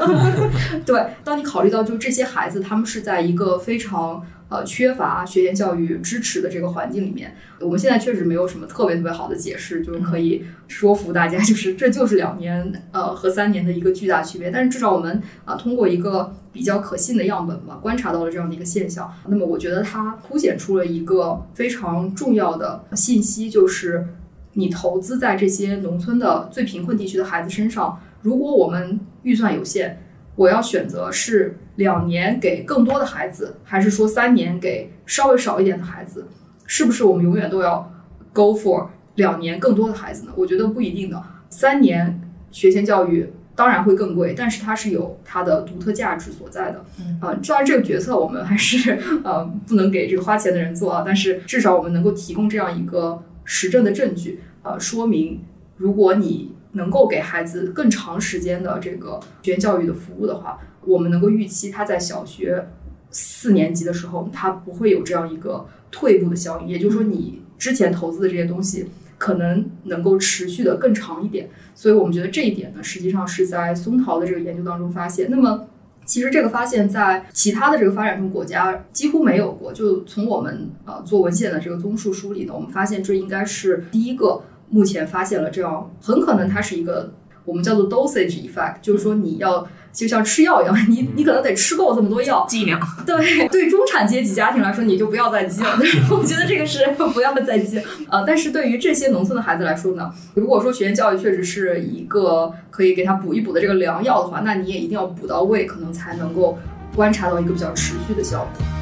[0.87, 4.23] 对，当你考虑到就这些孩子，他们是在一个非常。
[4.49, 14.51] 呃，缺乏学前教育支持的这个环境里面，我们现在确实没有什么特别特别好的解释，就是可以说服大家， 就是这就是两年呃和三年的一个巨大区别。
[14.51, 19.13] 但是至少我们啊通过一个比较可信的样本吧，观察到了这样的一个现象。
[19.27, 24.07] 那么我觉得它凸显出了一个非常重要的信息，就是
[24.55, 30.05] 你投资在这些农村的最贫困地区的孩子身上，如果我们预算有限。
[30.39, 36.29] 我要选择是两年给更多的孩子，还是说三年给稍微少一点的孩子，
[36.65, 37.93] 是不是我们永远都要
[38.33, 40.33] go for 两年更多的孩子呢？
[40.37, 41.21] 我觉得不一定的，
[41.51, 42.21] 三年
[42.53, 43.33] 学前教育。
[43.59, 46.85] 当然会更贵，但是它是有它的独特价值所在的。
[47.01, 55.41] 嗯，呃，虽然这个决策我们还是呃不能给这个花钱的人做啊，但是至少我们能够提供这样一个实证的证据，呃，说明
[55.77, 62.69] 如果你能够给孩子更长时间的这个学前教育的服务的话，我们能够预期他在小学
[63.11, 66.69] 四年级的时候，他不会有这样一个退步的效应。
[66.69, 68.89] 也就是说，你之前投资的这些东西。
[69.21, 75.29] 可能能够持续的更长一点，所以我们觉得这一点呢，实际上是在松桃的这个研究当中发现。
[75.29, 75.67] 那么，
[76.05, 79.73] 其实这个发现，在其他的这个发展中国家几乎没有过。
[79.73, 87.13] 就从我们呃做文献的这个综述梳理呢，我们发现这应该是第一个目前发现了这样，很可能它是一个
[87.45, 89.67] 我们叫做 dosage effect，就是说你要。
[89.91, 92.79] 就像吃药一样，你你可能得吃够这么多药剂量。
[93.05, 95.77] 对对，中产阶级家庭来说，你就不要再积了。
[96.13, 97.83] 我觉得这个是不要再积。
[98.09, 106.57] 呃，但是对于这些农村的孩子来说呢，如果说学前教育确实是一个可以给他补一补的这个良药的话，那你也一定要补到位，可能才能够
[106.95, 108.78] 观察到一个比较持续的效果。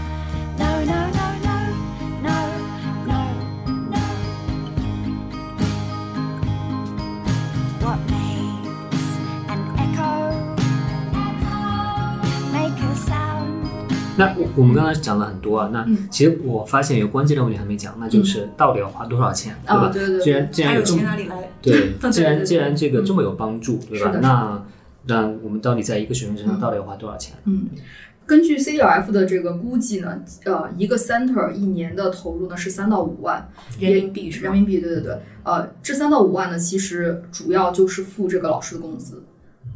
[14.16, 19.90] 那我我们刚才讲了很多啊，那其实我发现有关键的问题还没讲，那就是到底要花多少钱，对吧？
[19.92, 20.20] 对对。
[20.20, 21.50] 既然既然有钱哪里来？
[21.60, 24.12] 对， 既然既然这个这么有帮助，对吧？
[24.20, 24.62] 那
[25.06, 27.36] 那我们到底在一个学生身上到底要花多少钱？
[27.44, 27.68] 嗯，
[28.24, 33.46] 根据 CDF 的这个估计呢，呃，一个 center 一年的投入呢是三到五万
[33.78, 35.18] 人民币，人民币，对对对。
[35.44, 39.22] 呃，这三到五万呢，其实主要就是付这个老师的工资，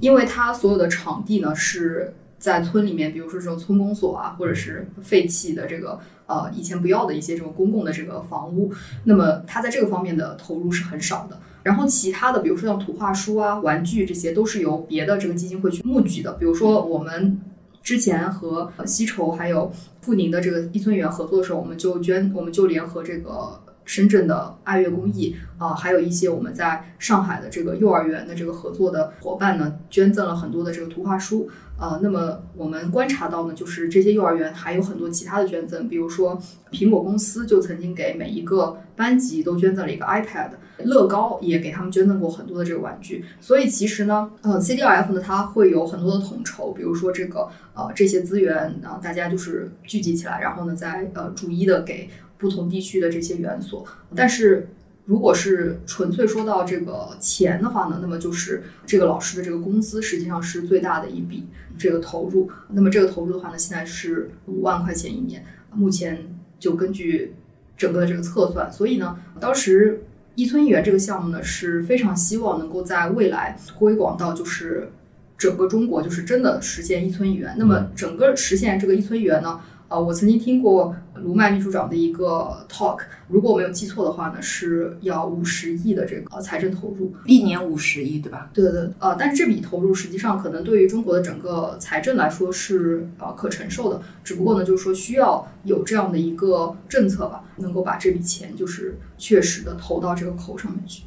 [0.01, 2.15] 因为他所有的场地呢是。
[2.41, 8.73] 在村里面，比如说这种村公所啊，或者是废弃的这个呃以前不要的一些这种公共的这个房屋，
[9.05, 11.39] 那么它在这个方面的投入是很少的。
[11.63, 16.33] 然后其他的，比如说像图画书啊、玩具这些，都是由别的这个基金会去募集的。
[16.33, 17.39] 比如说我们
[17.83, 23.61] 之前和西畴还有富宁的这个一村园合作的时候，我们就捐，我们就联合这个。
[23.91, 31.99] 深圳的爱乐公益啊，还有一些我们在上海的这个幼儿园的这个合作的伙伴呢，捐赠了很多的这个图画书啊。
[32.01, 40.51] 那么我们观察到呢，就是这些幼儿园还有很多其他的捐赠，比如说苹果公司就曾经给每一个班级都捐赠了一个 iPad，
[40.85, 43.25] 乐高也给他们捐赠过很多的这个玩具。
[43.41, 52.09] 所以其实呢，呃，CDF 呢，它会有很多的统筹，比如说这个呃这些资源啊，大家就是聚集起来，然后呢，再呃逐一的给。
[52.41, 54.69] 不同地区的这些园所，但是
[55.05, 62.51] 如果是纯粹说到这个钱的话呢，那么就是这个老师的这个工资实际上是最大的一笔这个投入。
[62.71, 65.45] 那么这个投入的话呢，现在是五万块钱一年。
[65.75, 66.27] 目前
[66.59, 67.35] 就根据
[67.77, 70.03] 整个的这个测算，所以呢，当时
[70.35, 74.91] 一村一园这个项目呢是非常希望能够在未来推广到就是
[75.37, 77.55] 整个中国，就是真的实现一村一园。
[77.59, 79.61] 那么整个实现这个一村一园呢？
[79.91, 88.49] 呃，我曾经听过卢麦秘书长的一个 talk，如果我没有记错的话呢，是要五十亿的这个财政投入，一年五十亿，对吧？
[88.55, 101.03] 对对对，呃，但是这笔投入实际上可能对于中国的整个财政来说是呃可承受的，只不过呢，就是说需要有这样的一个政策吧，能够把这笔钱就是确实的投到这个口上面去。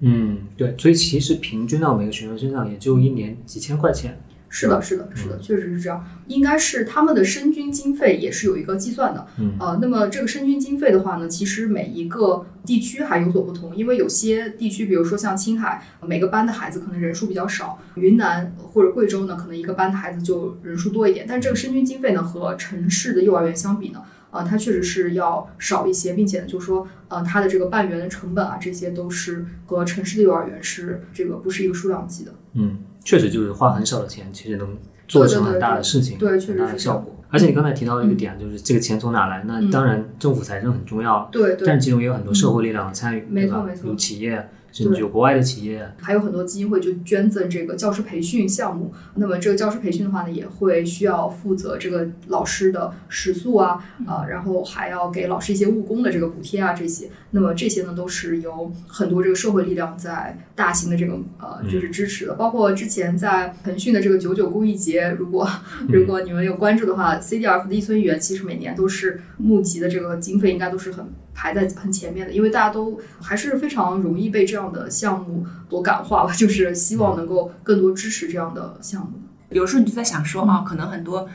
[0.00, 4.20] 嗯，对，所以其实平均到每个学生身上也就一年几千块钱。
[4.48, 6.04] 是的，是的，是的，确实是这样。
[6.28, 9.26] 应该是他们的生均经费也是有一个计算的。
[9.38, 21.26] 嗯，呃，那么这个生均经费的话呢，其实每一个地区还有所不同，因为有些地区，比如说像青海，每个班的孩子可能人数比较少；云南或者贵州呢，可能一个班的孩子就人数多一点。
[21.28, 24.00] 但这个生均经费呢，和城市的幼儿园相比呢，
[24.36, 32.32] 呃，它确实是要少一些，并且呢，就是说，呃，它的这个办园的成本啊，这些都是和城市的幼儿园是这个不是一个数量级的。
[32.54, 32.78] 嗯。
[33.04, 37.14] 确实就是花很少的钱，其实能做成很大的事情，对，很大的效果。
[37.28, 39.44] 而且你刚才提到的一个点，就是这个钱从哪来？
[39.46, 44.48] 那当然政府财政很重要，对，但其中也有很多社会力量的参与，没错没错，有企业。
[44.84, 48.92] 甚至有国外的企业，还有很多基金会就捐赠这个教师培训项目。
[49.14, 57.08] 那么这个教师培训的话呢，也会需要负责这个老师的食宿啊，啊，然后还要给老师一些务工的这个补贴啊，这些。
[57.30, 62.34] 那么这些呢，都是由很多这个社会力量在大型的这个呃，就是支持的。
[62.34, 65.48] 包括之前在腾讯的这个九九公益节，如果
[65.88, 71.06] 如果你们有关注的话，CDF 的一村园其实每年都是募集的这个经费，应该都是很。
[71.36, 79.20] 排在很前面的，因为大家都还是非常容易被这样的项目所感化吧， 就是希望能够更多支持这样的项目。
[79.50, 81.28] 有时候你就在想说啊，可能很多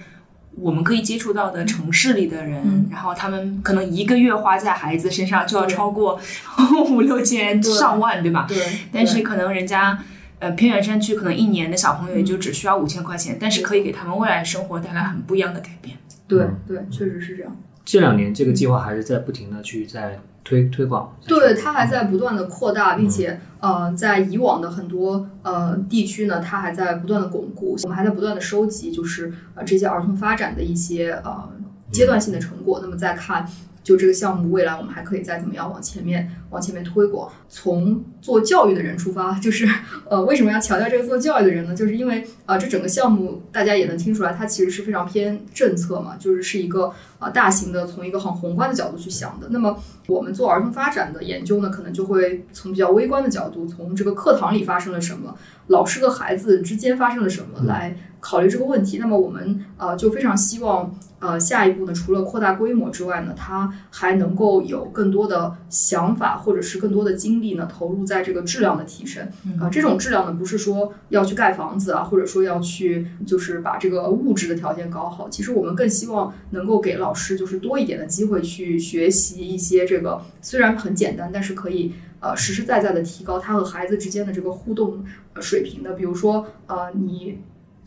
[0.55, 6.19] 我们可以接触到的城市里的人，嗯然后他们可能一个月花在孩子身上就要超过
[6.89, 8.45] 五六千、上万，对吧？
[8.49, 8.57] 对，
[8.91, 9.97] 但是可能人家。
[10.41, 15.95] 呃，偏远山区可能一年的小朋友也就只需要五千块钱，但是可以给他们未来生活带来很不一样的改变。
[16.27, 17.55] 对嗯对，确实是这样。
[17.83, 21.15] 这两年这个计划还是在不停的去在推推广。
[21.27, 27.77] 对，它还在不断的扩大，并且嗯呃，在以往的很多呃地区呢，它还在不断的巩固。
[27.83, 31.49] 我们还在不断的收集，就是呃这些儿童发展的一些呃
[31.91, 32.79] 阶段性的成果。
[32.81, 33.47] 那么再看。
[33.83, 37.31] 就这个项目，未来我们还可以再怎么样往前面往前面推广？
[37.49, 39.67] 从做教育的人出发， 就是
[40.09, 41.75] 呃，为什么要强调这个做教育的人呢？
[41.75, 46.85] 就是因为啊、呃，这整个项目大家也能听出来，它其实是非常偏政策嘛，就是是一个
[47.17, 49.47] 啊、呃、大型的，从一个很宏观的角度去想的。
[49.49, 49.75] 那么
[50.07, 55.35] 我们做儿童发展的研究呢，可能就会从比较微观的角度，从这个课堂里发生了什么，
[55.67, 58.99] 老师和孩子之间发生了什么来考虑这个问题。
[58.99, 60.95] 那么我们呃就非常希望。
[61.21, 69.23] 呃，下一步呢，除了扩大规模之外呢，它还能够有更多的想法，或者是更多的精力呢，投入在这个质量的提升。
[69.59, 75.29] 啊、呃，这种质量呢，不是说要去盖房子啊，或者说要去就是把这个物质的条件搞好。
[75.29, 85.05] 其实我们更希望能够给老师就是多一点的机会去学习一些这个虽然很简单，但是可以呃实实在在的提高他和孩子之间的这个互动
[85.39, 85.93] 水平的。
[85.93, 87.37] 比如说呃，你。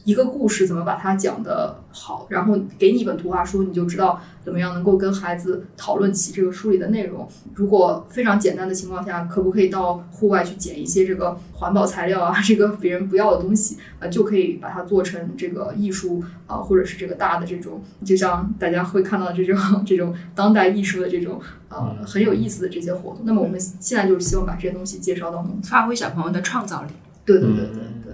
[0.05, 7.26] 一个故事怎么把它讲得好，然后给你一本图画书，你就知道怎么样能够跟孩子讨论起这个书里的内容。
[7.55, 21.40] 如果非常简单的情况下，可不可以到户外去捡一些这个环保材料啊，这个别人不要的东西，呃，就可以把它做成这个艺术啊、呃，或者是这个大的这种，就像大家会看到的这种这种当代艺术的这种
[21.70, 23.22] 呃 很有意思的这些活动。
[23.24, 26.88] 那么我们现在就是希望把这些东西介绍到农村，发挥小朋友的创造力。
[27.24, 28.12] 对对对对对。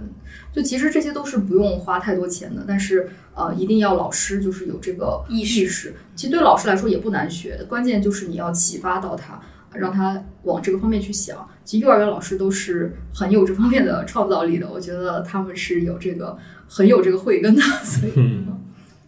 [0.53, 5.93] 就其实这些都是不用花太多钱的，但是呃，一定要老师就是有这个意识。
[6.15, 9.39] 其实对老师来说也不难学，关键就是你要启发到他，
[9.73, 11.47] 让他往这个方面去想。
[11.63, 16.37] 其实幼儿园老师都是很有这方面的创造力的，我觉得他们是有这个
[16.67, 17.61] 很有这个慧根的。
[17.61, 18.59] 所以，嗯，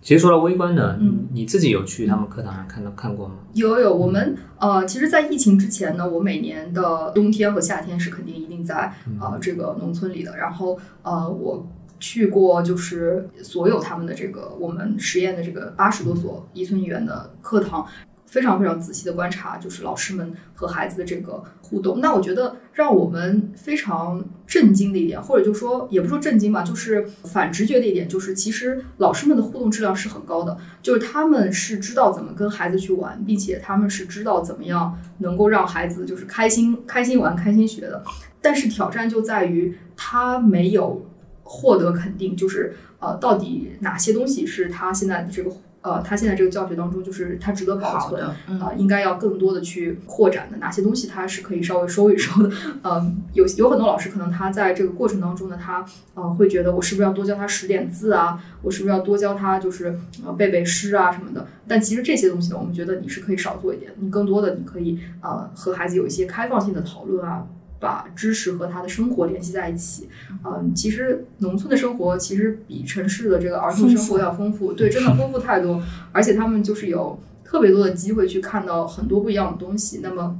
[0.02, 3.36] 其实说到微观的，嗯，你自己有去他们课堂上看到看过吗？
[3.54, 10.38] 有有，我们呃，其实，在疫情之前呢，我每年的冬天和夏天是肯定一定在呃这个农村里的。
[10.38, 11.68] 然后呃，我
[12.00, 17.86] 去过就是所有他们的这个我们实验的这个八十多所伊村医院的课堂。
[18.26, 22.00] 非常非常仔细的观察，就是老师们和孩子的这个互动。
[22.00, 38.04] 那我觉得让我们非常震惊的一点，或者就说也不说震惊吧，就是反直觉的一点，就是其实老师们的互动质量是很高的，就是他们是知道怎么跟孩子去玩，并且他们是知道怎么样能够让孩子就是开心开心玩、开心学的。
[38.44, 41.04] 但是挑战就在于他没有
[41.44, 45.50] 获得肯定，就是呃，到底哪些东西是他现在的这个。
[45.86, 50.56] 呃，他现在这个教学当中，就是他值得保存的，呃，应该要更多的去扩展的。
[50.60, 52.50] 哪些东西他是可以稍微收一收的？
[52.84, 58.42] 呃，有有很多老师可能他在这个过程当中呢，他呃会觉得我是不是要多教他识点字啊？
[58.62, 61.46] 我是不是要多教他就是呃背背诗啊什么的？
[61.68, 67.46] 但其实这些东西呢，我们觉得你是可以少做一点，你更多的你可以呃和孩子有一些开放性的讨论啊。
[67.84, 70.08] 把知识和他的生活联系在一起，
[70.46, 80.00] 嗯，其实农村的生活其实比城市的这个儿童生活要丰富，对，真的丰富太多，而且他们就是有特别多的机会去看到很多不一样的东西。
[80.02, 80.40] 那么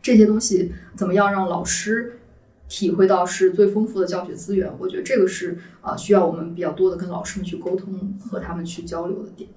[0.00, 2.18] 这些东西怎么样让老师
[2.66, 4.72] 体会到是最丰富的教学资源？
[4.78, 9.50] 我觉得这个是啊、呃，需要我们比较多的跟老师们去沟通和他们去交流的点。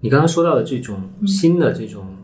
[0.00, 2.16] 你刚刚说到的这种新的这种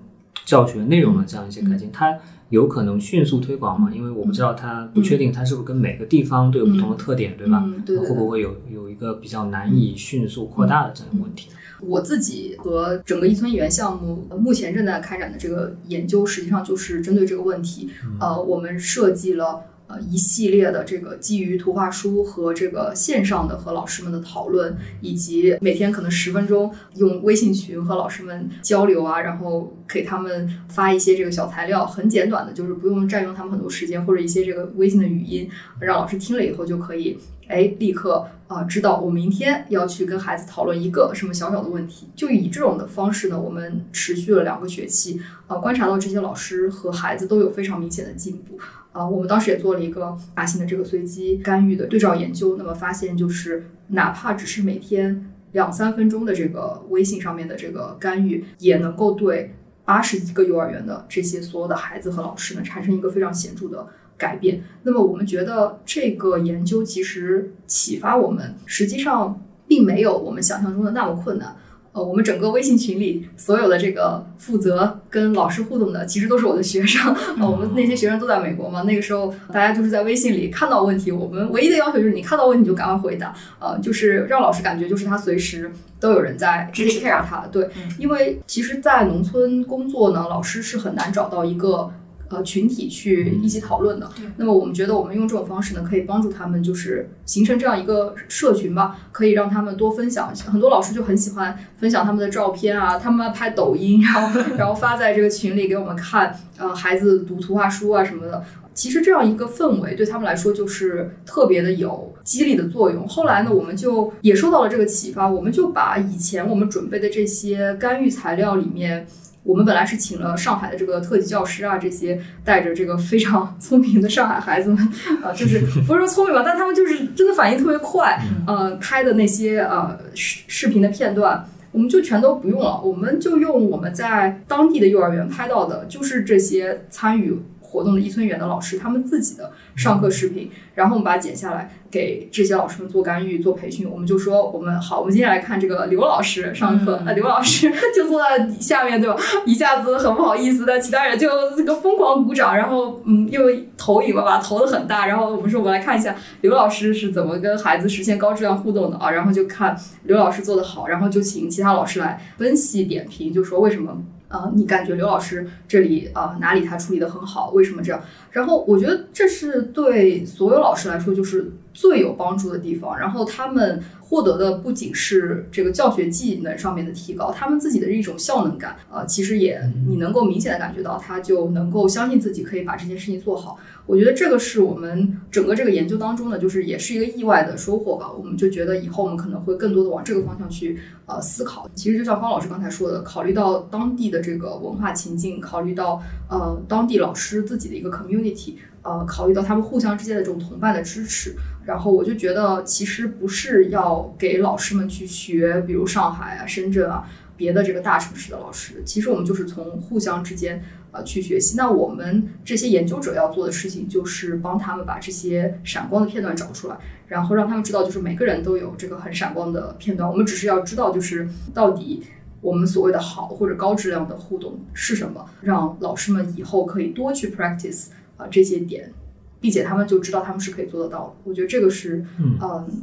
[0.47, 2.19] 教学内容的这样一些改进，它。
[2.51, 3.91] 有可能迅速推广吗？
[3.95, 7.63] 因为我不知道它不确定它是不是跟每个地方都有不同的特点，对吧？
[7.65, 11.51] 嗯、对,对,对会不会有有一个比较难以迅速扩大的这样一个问题？
[11.81, 17.91] 我自己和整个一村一园项目目前正在开展的这个研究，实际上就是针对这个问题。
[18.19, 19.61] 呃，我们设计了。
[19.89, 35.49] 呃，一系列的这个基于图画书和这个线上的和老师们的讨论，以及每天可能十分钟用微信群和老师们交流啊，然后给他们发一些这个小材料，很简短的，就是不用占用他们很多时间，或者一些这个微信的语音，
[35.81, 37.19] 让老师听了以后就可以，
[37.49, 42.09] 哎，立刻啊、知道我明天要去跟孩子讨论一个什么小小的问题。
[42.15, 48.59] 就以这种的方式呢，我们持续了两个学期，呃，观察到这些老师和孩子都有非常明显的进步。
[48.99, 63.87] 啊、我们当时也做了一个大型的这个随机干预的对照研究，那么发现就是哪怕只是每天两三分钟的这个微信上面的这个干预，也能够对八十几个幼儿园的这些所有的孩子和老师呢产生一个非常显著的
[64.17, 64.63] 改变。
[64.83, 71.57] 那么我们觉得这个研究其实启发我们，实际上并没有我们想象中的那么困难。
[71.99, 77.13] 呃，我们整个微信群里所有的这个负责跟老师互动的，其实都是我的学生。
[77.41, 87.45] 呃，我们那些学生都在美国嘛，那个时候大家就是在微信里看到问题，我们唯一的要求就是你看到问题就赶快回答，呃，就是让老师感觉就是他随时都有人在支持 care 他。
[87.51, 87.69] 对，
[87.99, 91.91] 因为其实，在农村工作呢，老师是很难找到一个。
[92.29, 94.11] 呃，群体去一起讨论的。
[94.37, 100.35] 那么我们觉得，我们用这种方式呢，可以帮助他们，就是形成这样一个社群吧，可以让他们多分享。
[100.35, 106.39] 很多老师就很喜欢分享他们的照片啊，他们拍抖音，然后 然后发在这个群里给我们看。
[106.59, 108.45] 呃，孩子读图画书啊什么的。
[108.75, 113.09] 其实这样一个氛围对他们来说就是特别的有激励的作用。
[113.09, 119.07] 后来呢，我们就也受到了这个启发，我们就把以前我们准备的这些干预材料里面。
[119.49, 124.93] 我们本来是请了上海的这个特级教师啊，这些带着这个非常 聪明的上海孩子们，
[125.25, 137.35] 呃，就是 不是说聪明吧，但他们就是真的反应特别快，呃，拍的那些呃视视频的片段，我们就全都不用了，我们就用我们在当地的幼儿园拍到的，就是这些参与
[137.69, 141.71] 活动的一村园的老师他们自己的上课视频，然后我们把它剪下来。
[141.91, 147.01] 给这些老师们做干预、做培训，我们就说我们好，我们接下来看这个刘老师上课。
[147.07, 149.17] 那刘老师 就坐在下面，对吧？
[149.47, 153.41] 一下子很不好意思，但其他人就这个疯狂鼓掌，然后嗯，又
[153.79, 155.07] 投影了，吧投的很大。
[155.07, 159.11] 然后我们说，我们来看一下刘老师是怎么跟孩子实现高质量互动的啊？
[159.11, 163.97] 然后就看刘老师做的好，然后就请其他老师来分析点评，就说为什么
[164.29, 164.53] 呃？
[164.55, 167.51] 你感觉刘老师这里啊哪里他处理的很好？
[167.51, 168.03] 为什么这样？
[168.31, 171.53] 然后我觉得这是对所有老师来说就是。
[171.75, 183.57] 最有帮助的地方，然后他们获得的不仅是这个教学技能上面的提高，他们自己的一种效能感，呃，其实也你能够明显的感觉到，他就能够相信自己可以把这件事情做好。
[183.89, 188.13] 我觉得这个是我们整个这个研究当中呢，就是也是一个意外的收获吧。
[188.13, 191.69] 我们就觉得以后我们可能会更多的往这个方向去呃思考。
[191.75, 198.57] 其实就像方老师刚才说的，考虑到当地的这个文化情境，考虑到呃当地老师自己的一个 community。
[198.83, 201.35] 呃，考虑到他们互相之间的这种同伴的支持，
[201.67, 207.05] 然后我就觉得，其实不是要给老师们去学，比如上海啊、深圳啊
[207.37, 210.63] 别的这个大城市的老师，其实我们就是从互相之间
[210.93, 211.57] 呃去学习。
[211.57, 216.77] 那我们这些研究者要做的事情，就是帮他们把这些闪光的片段找出来，
[217.07, 220.09] 然后让他们知道，就是每个人都有这个很闪光的片段。
[220.11, 222.03] 我们只是要知道，就是到底
[222.41, 227.87] 我们所谓的好或者高质量的互动是什么，让老师们以后可以多去 practice。
[228.19, 228.93] 啊，这些点，
[229.41, 231.13] 并且他们就知道他们是可以做得到的。
[231.23, 232.37] 我觉得这个是，嗯，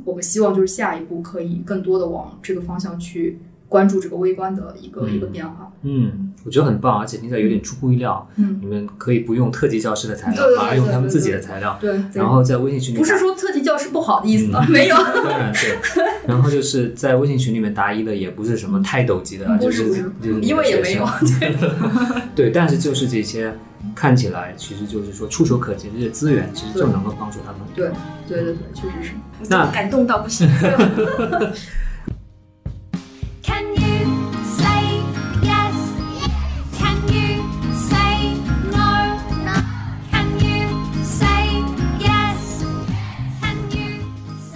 [0.06, 3.38] 我们希望就是下一步可以更多的往这个方向去
[3.68, 5.72] 关注这个微观的一个一个变化。
[5.84, 8.28] 嗯，我觉得很棒，而且听起来有点出乎意料。
[8.36, 11.78] 嗯，你们可以不用特级教师的材料，反而用他们自己的材料。
[11.82, 14.96] 对，然后在微信群里不是说特级教师不好的意思啊，没有。
[15.24, 15.78] 当然对。
[16.28, 20.12] 然后就是在微信群里面答疑的也不是什么泰斗级的，就是
[20.42, 21.08] 因为也没有。
[22.36, 23.54] 对，但是就是这些。
[23.94, 27.62] 看起来其实就是说触手可及的这些资源，其实就能够帮助他们。
[27.76, 27.88] 对，
[28.28, 29.14] 对对对，确实是。
[29.48, 30.50] 那感动到不行。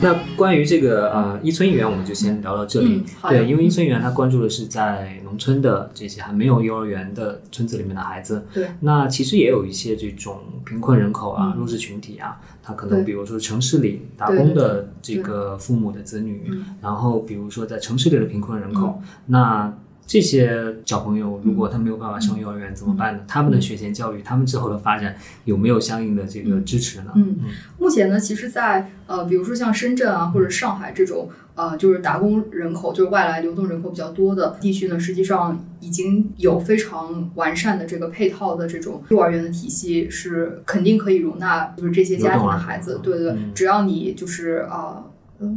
[0.01, 3.03] 那关于这个呃一村一园，我们就先聊到这里。
[3.27, 8.45] 对，因为一村一园它关注的是在农村的这些还没有幼儿园的村子里面的孩子。
[8.53, 16.49] 对，那其实也有一些这种贫困人口啊、弱势群体啊，他可能比如说城市里打工的这个父母的子女，
[16.81, 19.73] 然后比如说在城市里的贫困人口，那。
[20.09, 23.21] 这些小朋友，如果他没有办法上幼儿园怎么办呢？
[23.27, 27.11] 他们的学前教育，他们之后的发展有没有相应的这个支持呢？
[27.15, 27.37] 嗯，
[27.77, 42.99] 目前呢，其实，在呃，比如说像深圳啊或者上海这种呃，就是打工人口，就是外来流动人口比较多的地区呢，实际上已经有非常完善的这个配套的这种幼儿园的体系，是肯定可以容纳就是这些家庭的孩子。
[43.03, 45.05] 对对对，只要你就是啊。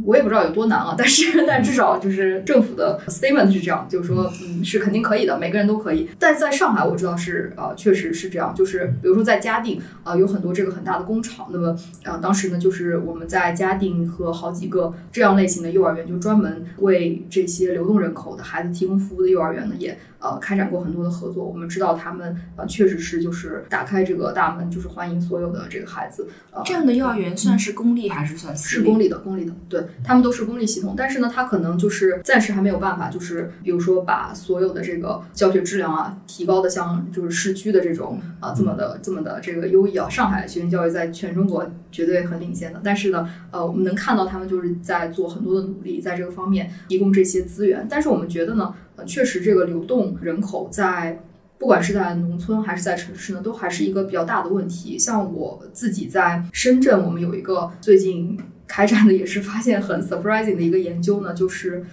[0.05, 6.09] 我也不知道有多难啊，但是但至少就是政府的 statement 是这样，就是说，嗯，是肯定可以的，每个人都可以。
[6.17, 19.97] 但在上海，我知道是呃，确实是这样，就是比如说在嘉定啊，有很多这个很大的工厂，那么呃，当时呢，就是我们在嘉定和好几个这样类型的幼儿园，就专门为这些流动人口的孩子提供服务的幼儿园呢，也。
[20.23, 26.29] 呃，开展过很多的合作，我们知道他们呃，确实是就是打开这个大门，就是欢迎所有的这个孩子。
[26.49, 28.83] 呃，这样的幼儿园算是公立还是算私立？
[28.85, 29.53] 是公立的，公立的。
[29.73, 40.07] 对他们都是公立系统，但是呢，他可能就是暂时还没有办法，就是比如说把所有的这个教学质量啊提高的像就是市区的这种啊这么的这么的这个优异啊。
[40.07, 47.87] 上海学前教育在全中国绝对很领先的，但是呢，呃，我们能看到他们就是在做很多的努力，在这个方面提供这些资源。
[47.89, 51.23] 但是我们觉得呢，呃，确实这个流动人口在。
[51.59, 54.99] 不管是在农村还是在城市呢，都还是一个比较大的问题。
[54.99, 58.37] 像我自己在深圳，我们有一个最近
[58.73, 61.85] 开展的，也是发现很 surprising 的一个研究呢，就是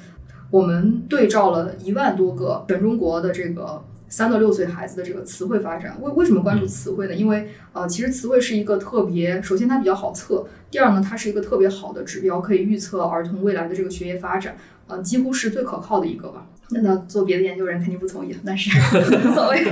[0.50, 5.98] 我们对照了一万多个全中国的这个三到六岁孩子的这个词汇发展。
[6.00, 7.14] 为为什么关注词汇呢？
[7.14, 14.56] 因为呃，其实词汇是一个特别，首先它比较好测，第二呢，它是一个特别好的指标，可以预测儿童未来的这个学业发展，
[14.86, 16.46] 呃，几乎是最可靠的一个吧。
[16.70, 18.70] 那做别的研究人肯定不同意，但是
[19.28, 19.62] 无所谓。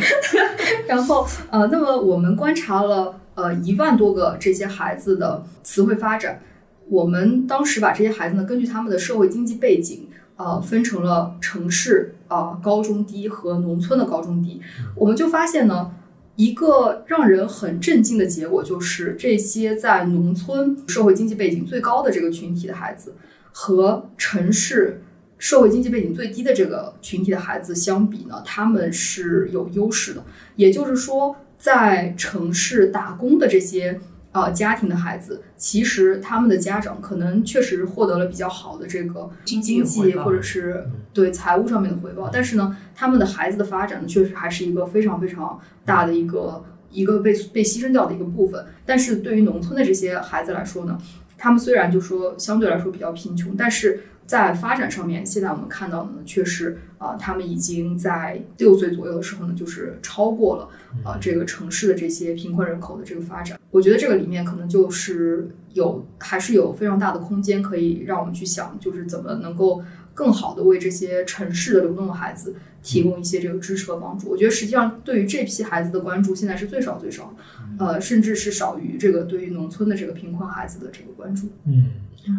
[0.87, 6.43] 然后呃，那么我们观察了呃一万多个这些孩子的词汇发展，
[6.91, 14.61] 我们当时把这些孩子呢根据他们的社会经济背景呃分成了城市啊高中低和农村的高中低，
[14.95, 15.93] 我们就发现呢
[16.37, 23.15] 一个让人很震惊的结果就是这些在农村社会经济背景最高的这个群体的孩子
[23.53, 25.03] 和城市。
[25.41, 30.25] 社会经济背景最低的这个群体的孩子相比呢，他们是有优势的。
[30.57, 34.01] 也就是说，在城市打工的这些
[34.33, 42.29] 呃家庭的孩子，其实他们的家长可能确实获得了比较好的这个经济或者是对财务上面的回报。
[42.33, 48.65] 但是呢，他们的孩子的发展呢，确实还是一个非常非常大的一个一个被被牺牲掉的一个部分。
[48.85, 50.99] 但是对于农村的这些孩子来说呢，
[51.37, 60.69] 他们虽然就说相对来说比较贫穷，但是在发展上面，现在我们看到的呢，确实啊，他们已经在六岁左右的时候呢，就是超过了
[61.03, 63.59] 啊这个城市的这些贫困人口的这个发展。
[63.71, 72.55] 我觉得这个里面可能就是有还是有非常大的空间，可以让我们去想，就是怎么能够更好的为这些城市的流动的孩子
[72.89, 74.31] 提供一些这个支持和帮助。
[74.31, 77.35] 我觉得实际上对于这批孩子的关注现在是最少最少，
[77.79, 81.49] 呃，甚至是少于这个对于农村的这个贫困孩子的这个关注。
[81.67, 81.85] 嗯。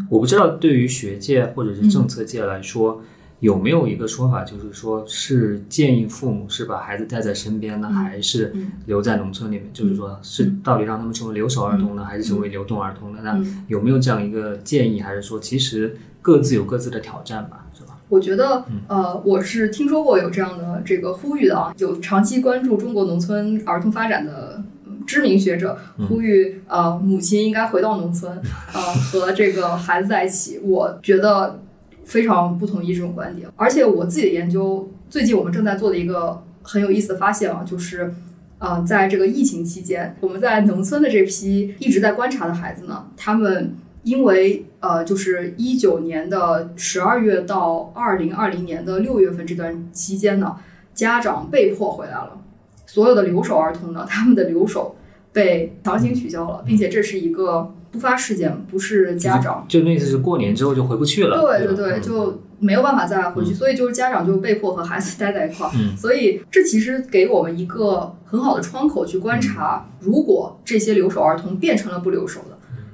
[0.10, 3.02] 我不知道对于学界或者是政策界来说，
[3.39, 8.54] 有没有一个说法，就是说是建议父母是把孩子带在身边呢，还是
[8.86, 9.70] 留在农村里面？
[9.72, 13.20] 就是说是到底让他们成为留守儿童呢，还是成为流动儿童呢？
[13.24, 15.00] 那有没有这样一个建议？
[15.02, 17.66] 还是说其实各自有各自的挑战吧？
[18.10, 24.62] 我觉得，呃，我是听说过有这样的这个呼吁的啊，有长期关注中国农村儿童发展的。
[25.07, 25.76] 知名学者
[26.07, 28.32] 呼吁，呃，母亲应该回到农村，
[28.72, 30.60] 呃，和这个孩子在一起。
[30.60, 31.60] 我觉得
[32.05, 33.49] 非常不同意这种观点。
[33.55, 38.14] 而且我自己的研究，最近我们正在做的一个很有意思的发现啊，就是，
[38.60, 43.74] 呃，在这个疫情期间，我们在农村的这批一直在观察的孩子呢，他们
[44.04, 50.56] 因为呃，就是一九年的十二月到二零二零年的六月份这段期间呢，
[50.93, 52.41] 家长被迫回来了，
[52.86, 54.95] 所有的留守儿童呢，他们的留守。
[55.32, 59.64] 被强行取消了，并且这是一个突发事件，不是家长。
[59.70, 61.39] 就那意思是过年之后就回不去了。
[61.39, 65.72] 对对对，就没有办法再回去，所以就是家长就被迫和孩子待在一块儿。
[65.95, 72.49] 所以这其实给我们一个很好的窗口去观察，如果这些留守儿童变成了不留守的，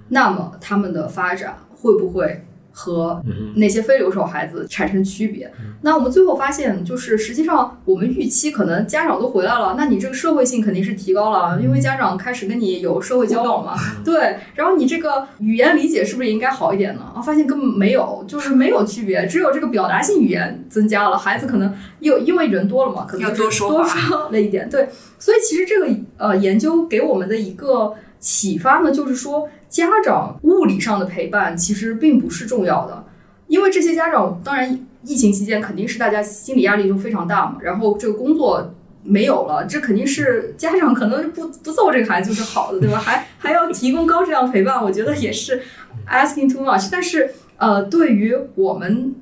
[0.10, 2.44] 那么他们的发展会不会？
[2.78, 3.24] 和
[3.56, 5.50] 那些非留守孩子产生区别。
[5.82, 13.76] 那我们最后发现，就是实际上我们预期可能家长都回来了，那你这个社会性肯定是提高了，因为家长开始跟你有社会交往嘛。
[14.04, 17.14] 对，然后你这个语言理解是不是应该好一点呢？
[17.16, 21.18] 啊，发现根本没有，就是没有区别，只有这个表达性语言增加了。
[21.18, 23.82] 孩子可能又因为人多了嘛，可能多说
[24.32, 24.70] 了一点。
[24.70, 25.88] 对，所以其实这个
[26.18, 29.48] 呃研究给我们的一个启发呢，就是说。
[29.76, 33.04] 家长物理上的陪伴其实并不是重要的，
[33.48, 38.74] 因为这些家长当然疫情期间肯定是大家心理压力就非常大嘛，然后这个工作
[39.04, 42.98] 没有了，这肯定是家长可能不不揍这个孩子就是好的，对吧？
[43.00, 45.62] 还 还要提供高质量陪伴，我觉得也是
[46.10, 46.88] asking too much。
[46.90, 49.14] 但是呃，对于我们。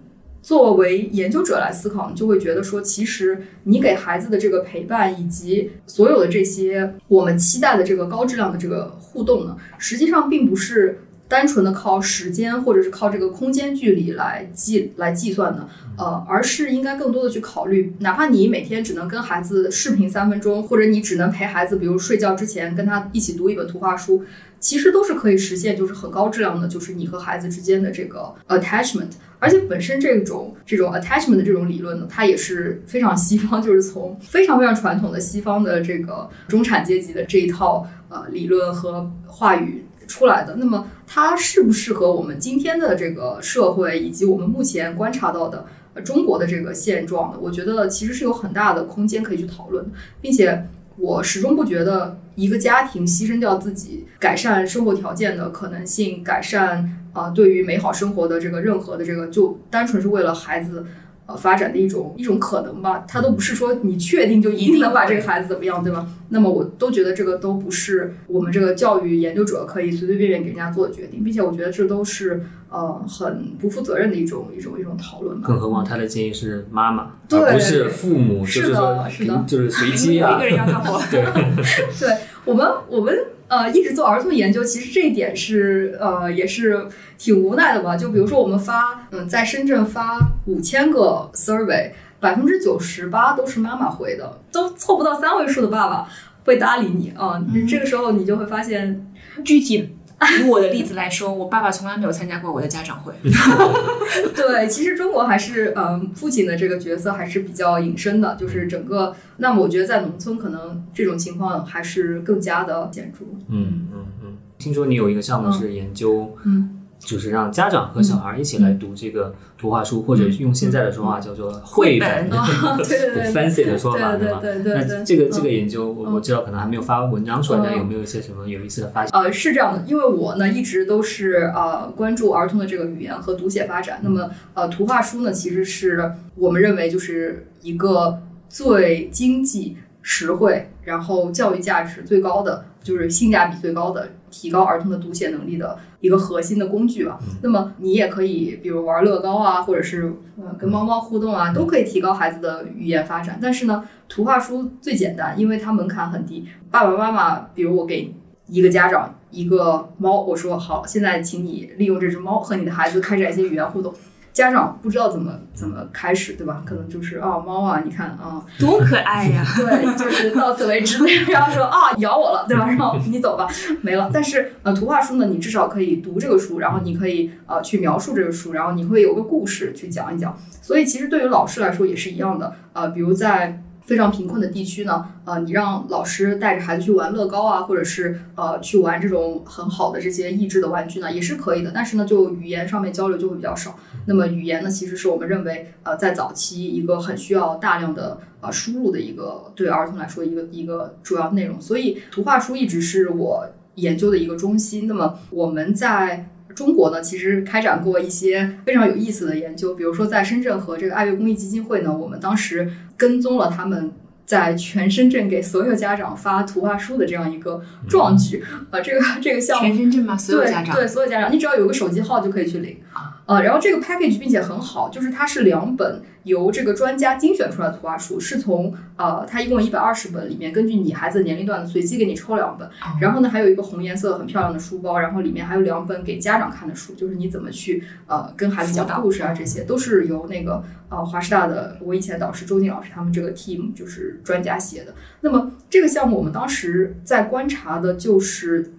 [0.43, 15.67] 作为研究者来思考，你就会觉得说，其实你给孩子的这个陪伴，以及所有的这些我们期待的这个高质量的这个互动呢，实际上并不是单纯的靠时间或者是靠这个空间距离来计来计算的，
[15.97, 24.23] 呃，而是应该更多的去考虑，哪怕你每天只能跟孩子视频三分钟，或者你只能陪孩子，比如睡觉之前跟他一起读一本图画书，
[24.63, 29.09] 其实都是可以实现，就是很高质量的，就是你和孩子之间的这个 attachment。
[29.37, 40.55] 而且本身这种这种 attachment 的这种理论呢，它也是非常西方，就是从非常非常传统的西方的这个中产阶级的这一套呃理论和话语出来的。
[40.55, 47.37] 那么它适不适合我们今天的这个社会，以及我们目前观察到的呃中国的这个现状呢？
[47.41, 49.85] 我觉得其实是有很大的空间可以去讨论，
[50.21, 50.65] 并且
[50.97, 60.85] 我始终不觉得一个家庭牺牲掉自己改善生活条件的可能性，改善啊、对于美好生活的这个任何的这个，就单纯是为了孩子。
[61.25, 66.05] 呃，发展的一种一种可能吧，它都不是说你确定就一定能把这个孩子怎么样，对吧？
[66.29, 75.47] 那么我都觉得这个都不是我们这个教育研究者可以随随便便给人家做的决定，并且我觉得这都是呃很不负责任的一种一种一种讨论吧。
[75.47, 80.45] 更何况他的建议是妈妈，对而不是父母，就是的说是的就是随 机啊一个。
[80.45, 81.23] 人要干活，对，
[81.99, 83.15] 对我们，我们
[83.53, 86.87] 呃一直做儿童研究，其实这一点是呃也是
[87.19, 87.95] 挺无奈的吧。
[87.95, 96.07] 就比如说我们发，嗯，在深圳发五千个 survey，百分之九十八都是妈妈回的，都凑不到三位数的爸爸
[96.45, 97.39] 会搭理你啊。
[97.69, 99.05] 这个时候你就会发现，
[99.45, 99.95] 具体
[100.37, 103.13] 以我的例子来说，我爸爸从来没有参加过我的家长会。
[104.35, 109.15] 对，其实中国还是嗯父亲的这个角色还是比较隐身的，就是整个。
[109.37, 113.25] 那么我觉得在农村可能这种情况还是更加的显著。
[113.49, 114.37] 嗯嗯嗯。
[114.57, 122.47] 听说你有一个项目是研究，嗯，就是让家长和小孩一起来读这个图画书，或者用现在的说法叫做绘本，啊
[122.81, 124.39] 对对对 fancy 的说法，对吧？
[124.41, 126.13] 对对这个嗯这个研究，我嗯。
[126.13, 127.63] 我知道可能还没有发文章出来，嗯。
[127.65, 129.11] 但有没有一些什么有意思的发现？
[129.19, 133.99] 呃，是这样的，因为我呢一直都是呃关注儿童的这个语言和读写发展。
[134.01, 147.19] 那么呃，图画书呢，其实是我们认为就是一个最经济实惠，然后教育价值最高的，就是性价比最高的，提高儿童的读写能力的一个核心的工具吧。
[147.43, 153.37] 那么你也可以，比如玩乐高啊，或者是呃跟猫猫互动啊，都可以提高孩子的语言发展。
[153.39, 156.47] 但是呢，图画书最简单，因为它门槛很低。
[156.71, 158.11] 爸爸妈妈，比如我给
[158.47, 163.93] 一个家长一个猫，我说好，现在请你利用这只猫和你的孩子开展一些语言互动。
[164.33, 166.63] 家长不知道怎么怎么开始，对吧？
[166.65, 169.45] 可能就是啊，猫啊，你看啊， 多可爱呀！
[169.55, 170.97] 对，就是到此为止，
[171.31, 172.65] 然后说啊咬我了，对吧？
[172.67, 173.47] 然后你走吧，
[173.81, 174.09] 没了。
[174.11, 180.35] 但是呃，图画书呢，你至少可以读这个书，然后你可以呃去描述这个书，然后你会有个故事去讲一讲。
[180.61, 183.61] 所以其实对于老师来说也是一样的，呃，比如在。
[183.85, 191.71] 非常贫困的地区呢，呃，你让老师带着孩子去玩乐高啊，或者是呃去玩这种很好的这些益智的玩具呢，也是可以的。
[191.73, 193.77] 但是呢，就语言上面交流就会比较少。
[194.05, 201.59] 那么语言呢，其实是我们认为呃在早期一个很需要大量的呃输入的一个对儿童来说一个一个主要内容。
[201.59, 204.87] 所以图画书一直是我研究的一个中心。
[204.87, 213.91] 那么我们在中国呢，其实开展过一些非常有意思的研究，比如说在深圳和这个爱乐公益基金会呢，我们当时跟踪了他们。
[214.25, 218.41] 在全深圳给所有家长发图画书的这样一个壮举，
[218.71, 220.17] 啊，这个这个项目全深圳吗？
[220.17, 222.77] 所有家长对对所有家长，你只要有个手机号就可以去领。
[223.25, 232.69] 呃，然后这个 package 并且很好，就是它是两本由这个专家精选出来的图画书，是从呃它一共一百二十本里面，根据你孩子的年龄段的随机给你抽两本。
[232.99, 244.93] 然后呢，还有一个红颜色很漂亮的书包，然后里面还有两本给家长看的书，就是你怎么去呃跟孩子讲故事啊，这些都是由那个呃华师大的我以前导师周静老师他们这个 team 就是专家写的。
[245.21, 248.73] 那么这个项目我们当时在观察的就是。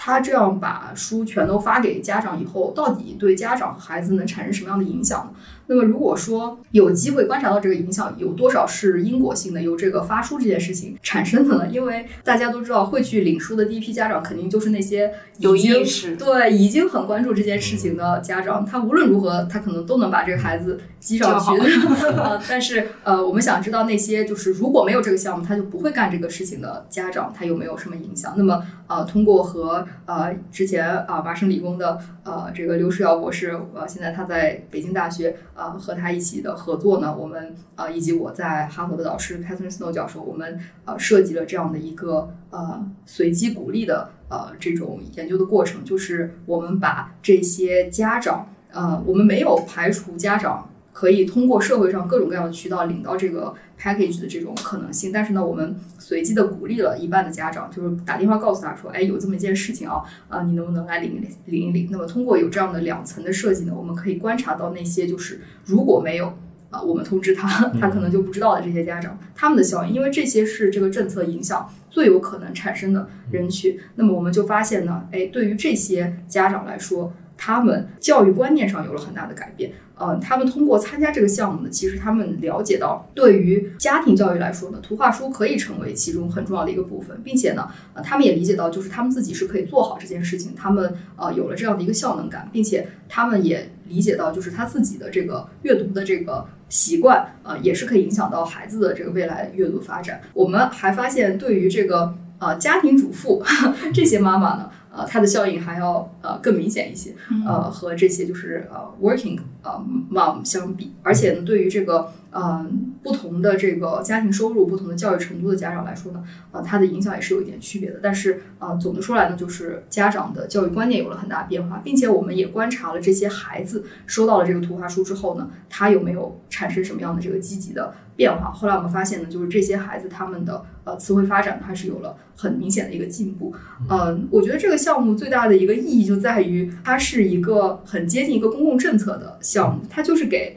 [0.00, 5.32] 他这样把书全都发给家长以后，到底对家长和孩子能产生什么样的影响呢？
[5.68, 11.68] 那么如果说有机会观察到这个影响，有多少是因果性的，由这个发书这件事情产生的呢？
[11.68, 21.50] 因为大家都知道，会去领书的第一批家长，肯定就是那些有意识对已经很关注这件事情的家长，他无论如何，他可能都能把这个孩子激上去。
[22.16, 28.32] 呃但是呃，我们想知道那些就是如果没有这个项目，他就不会干这个事情的家长，他有没有什么影响？
[28.36, 50.70] 那么呃，通过和呃之前啊、麻省理工的呃这个刘世尧博士，呃现在他在北京大学呃和他一起的合作呢，我们呃以及我在哈佛的导师 Catherine Snow 教授，我们呃设计了这样的一个呃随机鼓励的呃这种研究的过程，就是我们把这些家长呃我们没有排除家长。
[50.90, 61.88] 可以通过社会上各种各样的渠道领到这个 package 的这种可能性，但是呢，我们随机的鼓励了一半的家长，就是打电话告诉他说，哎，有这么一件事情啊，啊、你能不能来领一领领一领？
[61.90, 66.36] 那么通过有这样的两层的设计呢，我们可以观察到那些就是如果没有
[66.70, 67.48] 啊、我们通知他，
[67.80, 73.78] 他可能就不知道的这些家长，他们的效应，因为这些是这个政策影响最有可能产生的人群。
[73.94, 79.72] 那么我们就发现呢，哎，对于这些家长来说，他们教育观念上有了很大的改变。
[79.98, 100.20] 呃，他们通过参加这个项目呢，其实他们了解到，对于家庭教育来说呢，图画书可以成为其中很重要的一个部分，并且呢，呃，他们也理解到，就是他们自己是可以做好这件事情，他们呃有了这样的一个效能感，并且他们也理解到，就是他自己的这个阅读的这个习惯，呃，也是可以影响到孩子的这个未来阅读发展。
[100.32, 103.42] 我们还发现，对于这个呃家庭主妇
[103.92, 104.70] 这些妈妈呢。
[104.98, 107.14] 呃，它的效应还要呃更明显一些，
[107.46, 109.80] 呃，和这些就是呃 working 呃
[110.10, 112.66] mom 相比，而且呢，对于这个呃
[113.02, 116.22] 不同的这个家庭收入、不同的教育程度的家长来说呢，
[116.52, 118.00] 呃，它的影响也是有一点区别的。
[118.02, 127.94] 但是呃，总的说来呢，就是家长的教育观念有了很大变化，并且我们也观察了这些孩子收到了这个图画书之后呢，他有没有产生什么样的这个积极的。
[128.18, 128.50] 变化。
[128.50, 133.54] 后来我们发现呢，就是这些孩子他们的呃词汇发展，它是有了很明显的一个进步。
[133.88, 140.56] 嗯，我觉得这个项目最大的一个意义就在于，它是一个很接近一个公共政策的项目，它就是给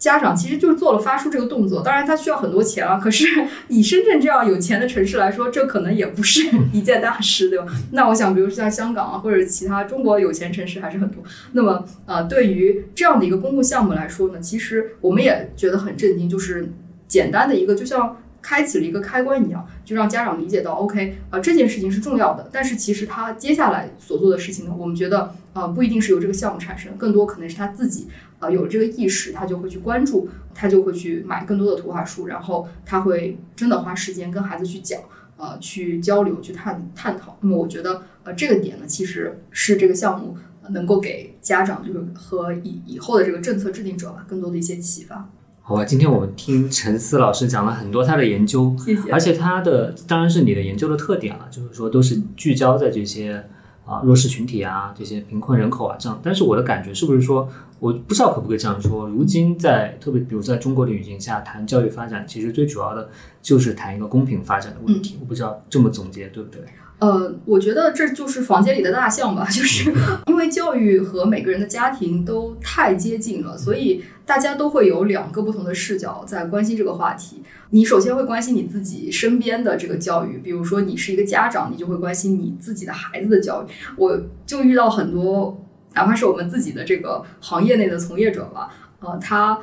[0.00, 1.80] 家长，其实就是做了发书这个动作。
[1.80, 2.98] 当然，他需要很多钱啊。
[2.98, 3.24] 可是
[3.68, 7.66] 以深圳这样有钱的城市来说，这可能也不是一件大事，对吧？
[7.92, 11.22] 那我想，比如像香港啊，或者其他中国有钱城市还是很多。
[11.52, 16.72] 那么，呃，对于这样的一个公共项目来说呢，其实我们也觉得很震惊，就是。
[17.10, 22.48] 简单的一个，就像开启了一个开关一样，就让家长理解到，OK，啊，这件事情是重要的。
[22.52, 28.06] 但是其实他接下来所做的事情呢，我们觉得，啊，不一定是由这个项目产生，更多可能是他自己，
[28.40, 35.00] 啊，有了这个意识，他就会去关注，他就会去买更多的图画书，然后他会真的花时间跟孩子去讲，
[35.36, 37.36] 呃，去交流，去探探讨。
[37.40, 40.36] 那么我觉得，呃，这个点呢，其实是这个项目
[40.70, 45.30] 能够给家长，就是和以以后的这个政策制定者吧，更多的一些启发。
[45.62, 49.10] 好吧，今天我们听陈思老师讲了很多他的研究，谢谢。
[49.12, 53.44] 而且他的当然是你的研究的特点了，就是说都是聚焦在这些
[53.84, 56.18] 啊弱势群体啊，这些贫困人口啊这样。
[56.24, 57.48] 但是我的感觉是不是说，
[57.80, 63.08] 我不知道可不可以这样说，如今在特别比如在中国的语境下谈教育发展，其实最主要的
[63.42, 65.16] 就是谈一个公平发展的问题。
[65.20, 66.62] 我不知道这么总结对不对？
[66.98, 69.90] 呃，我觉得这就是房间里的大象吧，就是
[70.28, 77.42] 因为教育和每个人的家庭都太接近了，所以大家都会有两个不同的视角在关心这个话题。
[77.70, 83.66] 你首先会关心你自己身边的这个教育，比如说你是一个家长，你就会关心你自己的孩子的教育。
[83.96, 85.58] 我就遇到很多，
[85.94, 88.70] 哪怕是我们自己的这个行业内的从业者吧，
[89.00, 89.58] 呃，他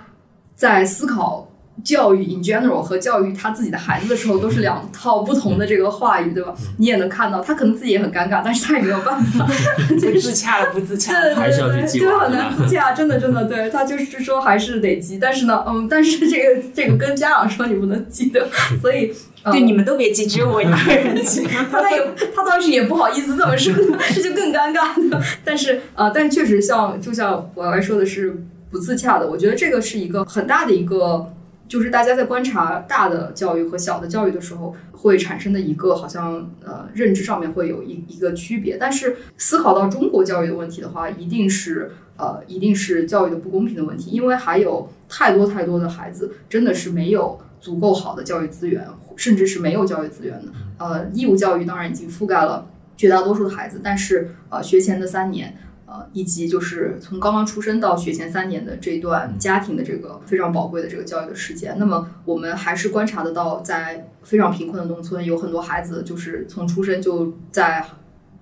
[0.55, 1.51] 在思考。
[1.84, 6.51] 教育 in general 和教育他自己的孩子的时候，都是两套不同的这个话语，对吧？
[6.78, 9.45] 你也能看到，他可能自己也很尴尬，但是他也没有办法，
[9.88, 18.49] 不自洽了，不自洽，对还是要去记，就很难自洽，真的真的，对他就是说还是得急，但是呢，嗯，但是这个这个跟家长说你不能急的，
[18.82, 19.13] 所以
[19.52, 21.43] 对你们都别急，只有我一个人急。
[21.72, 22.02] 他他也
[22.36, 23.74] 他当时也不好意思这么说，
[24.14, 25.22] 这就更尴尬了。
[25.43, 31.32] 但是呃，但确实像就像我来说的是不自洽的，我觉得这个是一个很大的一个。
[31.70, 38.78] 就是大家在观察大的教育和小的教育的时候，会产生的一个好像呃认知上面会有一一个区别。
[38.80, 50.51] 但是思考到中国教育的问题的话，一定是呃一定是教育的不公平的问题，因为还有太多太多的孩子真的是没有足够好的教育资源，甚至是没有教育资源的。
[50.78, 55.58] 呃，义务教育当然已经覆盖了绝大多数的孩子，但是呃学前的三年。
[55.89, 67.86] 呃，以及就是从刚刚出生到学前三年的这段家庭的这个非常宝贵的这个教育的时间，那么我们还是观察得到，在非常贫困的农村，有很多孩子就是从出生就在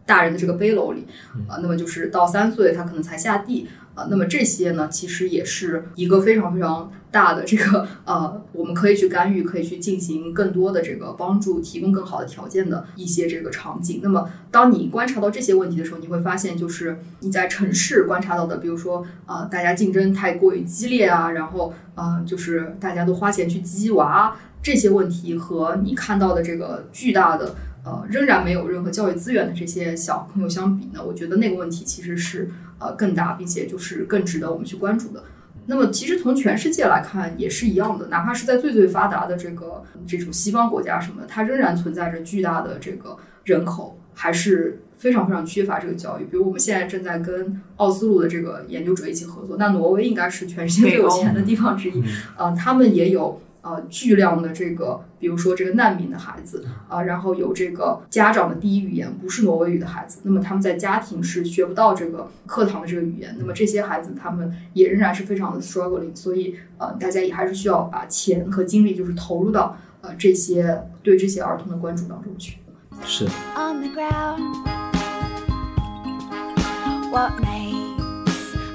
[0.07, 1.05] 大人的这个背篓里，
[1.47, 3.67] 啊，那么就是到三岁他可能才下地。
[3.95, 14.01] 啊，那么这些呢，其实也是一个非常非常大的这个呃，我们可以去干预，可以去进行更多的这个帮助，提供更好的条件的一些这个场景。
[14.03, 27.55] 那么，当你观察到这些问题的时候，你会发现，就是你在城市观察到的，比如说啊，大家竞争太过于激烈啊，然后啊，就是大家都花钱去鸡娃这些问题，和你看到的这个巨大的
[27.85, 32.49] 呃，仍然没有任何教育资源的这些小朋友相比呢，我觉得那个问题其实是。
[32.77, 35.23] 呃，更大，并且就是更值得我们去关注的。
[35.65, 46.25] 那么，其实从全世界来看也是一样的，哪怕是在最最发达的这个这种西方国家什么的，它仍然存在着巨大的这个人口，还是非常非常缺乏这个教育。
[46.25, 52.03] 比如我们现在正在跟奥斯陆的这个研究者一起合作，那挪威应该是全世界最有钱的地方之一，
[52.37, 53.41] 呃，他们也有。
[53.65, 72.59] 呃，巨量的这个，比如说这个难民的孩子啊，然后有这个家长的第一语言不是挪威语的孩子，那么他们在家庭是学不到这个课堂的这个语言，那么这些孩子他们也仍然是非常的 struggling，所以呃，大家也还是需要把钱和精力就是投入到呃这些对这些儿童的关注当中去。
[73.03, 73.25] 是。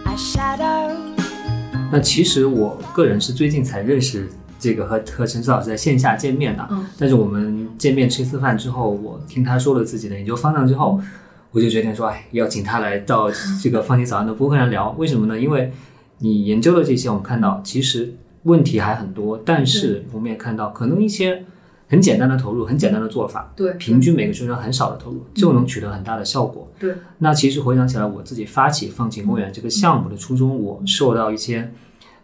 [0.05, 0.97] a shadow.
[1.93, 4.29] 那其实我个人是最近才认识
[4.61, 11.01] 这个和和陈思老师在线下见面的，嗯但是我们见面吃一次饭之后，我听他说了自己的研究方向之后，
[11.51, 13.29] 我就决定说，哎，要请他来到
[13.61, 14.91] 这个放晴早安的播客上聊。
[14.99, 15.41] 为什么呢？
[15.41, 15.73] 因为
[16.19, 21.45] 你研究的这些，我们看到其实问题还很多，但是我们也看到可能一些
[21.89, 26.71] 很简单的投入、很简单的做法，对，平均每个学生很少的投入就能取得很大的效果。
[26.79, 31.73] 对，那其实回想起来，我自己发起放晴公园这个项目的初衷，我受到一些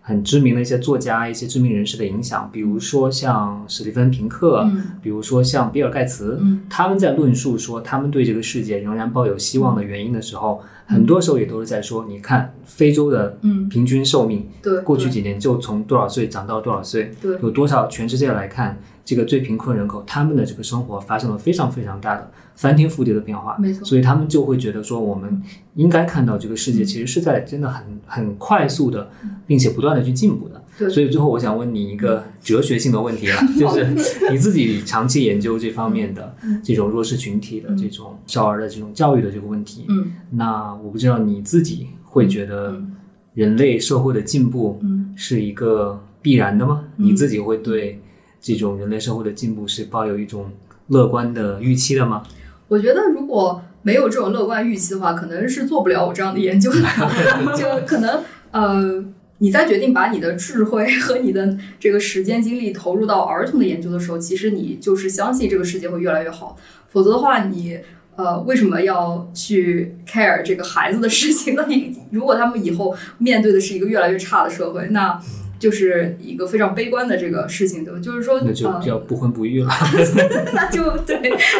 [0.08, 23.84] 很知名的一些作家、一些知名人士的影响，比如说像史蒂芬平克，嗯比如说像比尔盖茨，嗯他们在论述说他们对这个世界仍然抱有希望的原因的时候，很多时候也都是在说，你看非洲的嗯，平均寿命对，过去几年就从多少岁涨到多少岁，对有多少全世界来看，这个最贫困人口他们的这个生活发生了非常非常大的翻天覆地的变化，没错。
[23.84, 25.40] 所以他们就会觉得说，我们
[25.74, 29.08] 应该看到这个世界其实是在真的很很快速的，
[29.46, 30.60] 并且不断的去进步的。
[30.76, 30.90] 对。
[30.90, 33.86] 所以最后我想问你一个哲学性的问题啊， 就是
[34.30, 36.34] 你自己长期研究这方面的
[36.64, 40.12] 这种弱势群体的这种少儿的这种教育的这个问题，嗯。
[40.30, 42.92] 那我不知道你自己会觉得嗯。
[43.34, 45.12] 人类社会的进步嗯。
[45.14, 46.84] 是一个必然的吗？
[46.96, 47.06] 嗯。
[47.06, 48.00] 你自己会对
[48.54, 50.52] 这种人类社会的进步是抱有一种
[50.88, 52.22] 乐观的预期的吗？
[52.68, 56.78] 我觉得如果没有这种乐观预期的话，可能是做不了我这样的研究的。
[57.58, 58.22] 就可能
[58.52, 59.04] 呃，
[59.38, 66.56] 你在决定把你的智慧和你的这个时间精力投入到儿童的研究的时候，其实你就是相信这个世界会越来越好。
[66.88, 67.78] 否则的话，你
[68.14, 71.64] 呃为什么要去 care 这个孩子的事情呢？
[71.68, 75.20] 你如果他们以后面对的是一个越来越差的社会，那
[75.58, 78.00] 就是一个非常悲观的这个事情，对吧？
[78.00, 79.70] 就是说，那就呃叫不婚不育了。
[80.54, 81.18] 那就对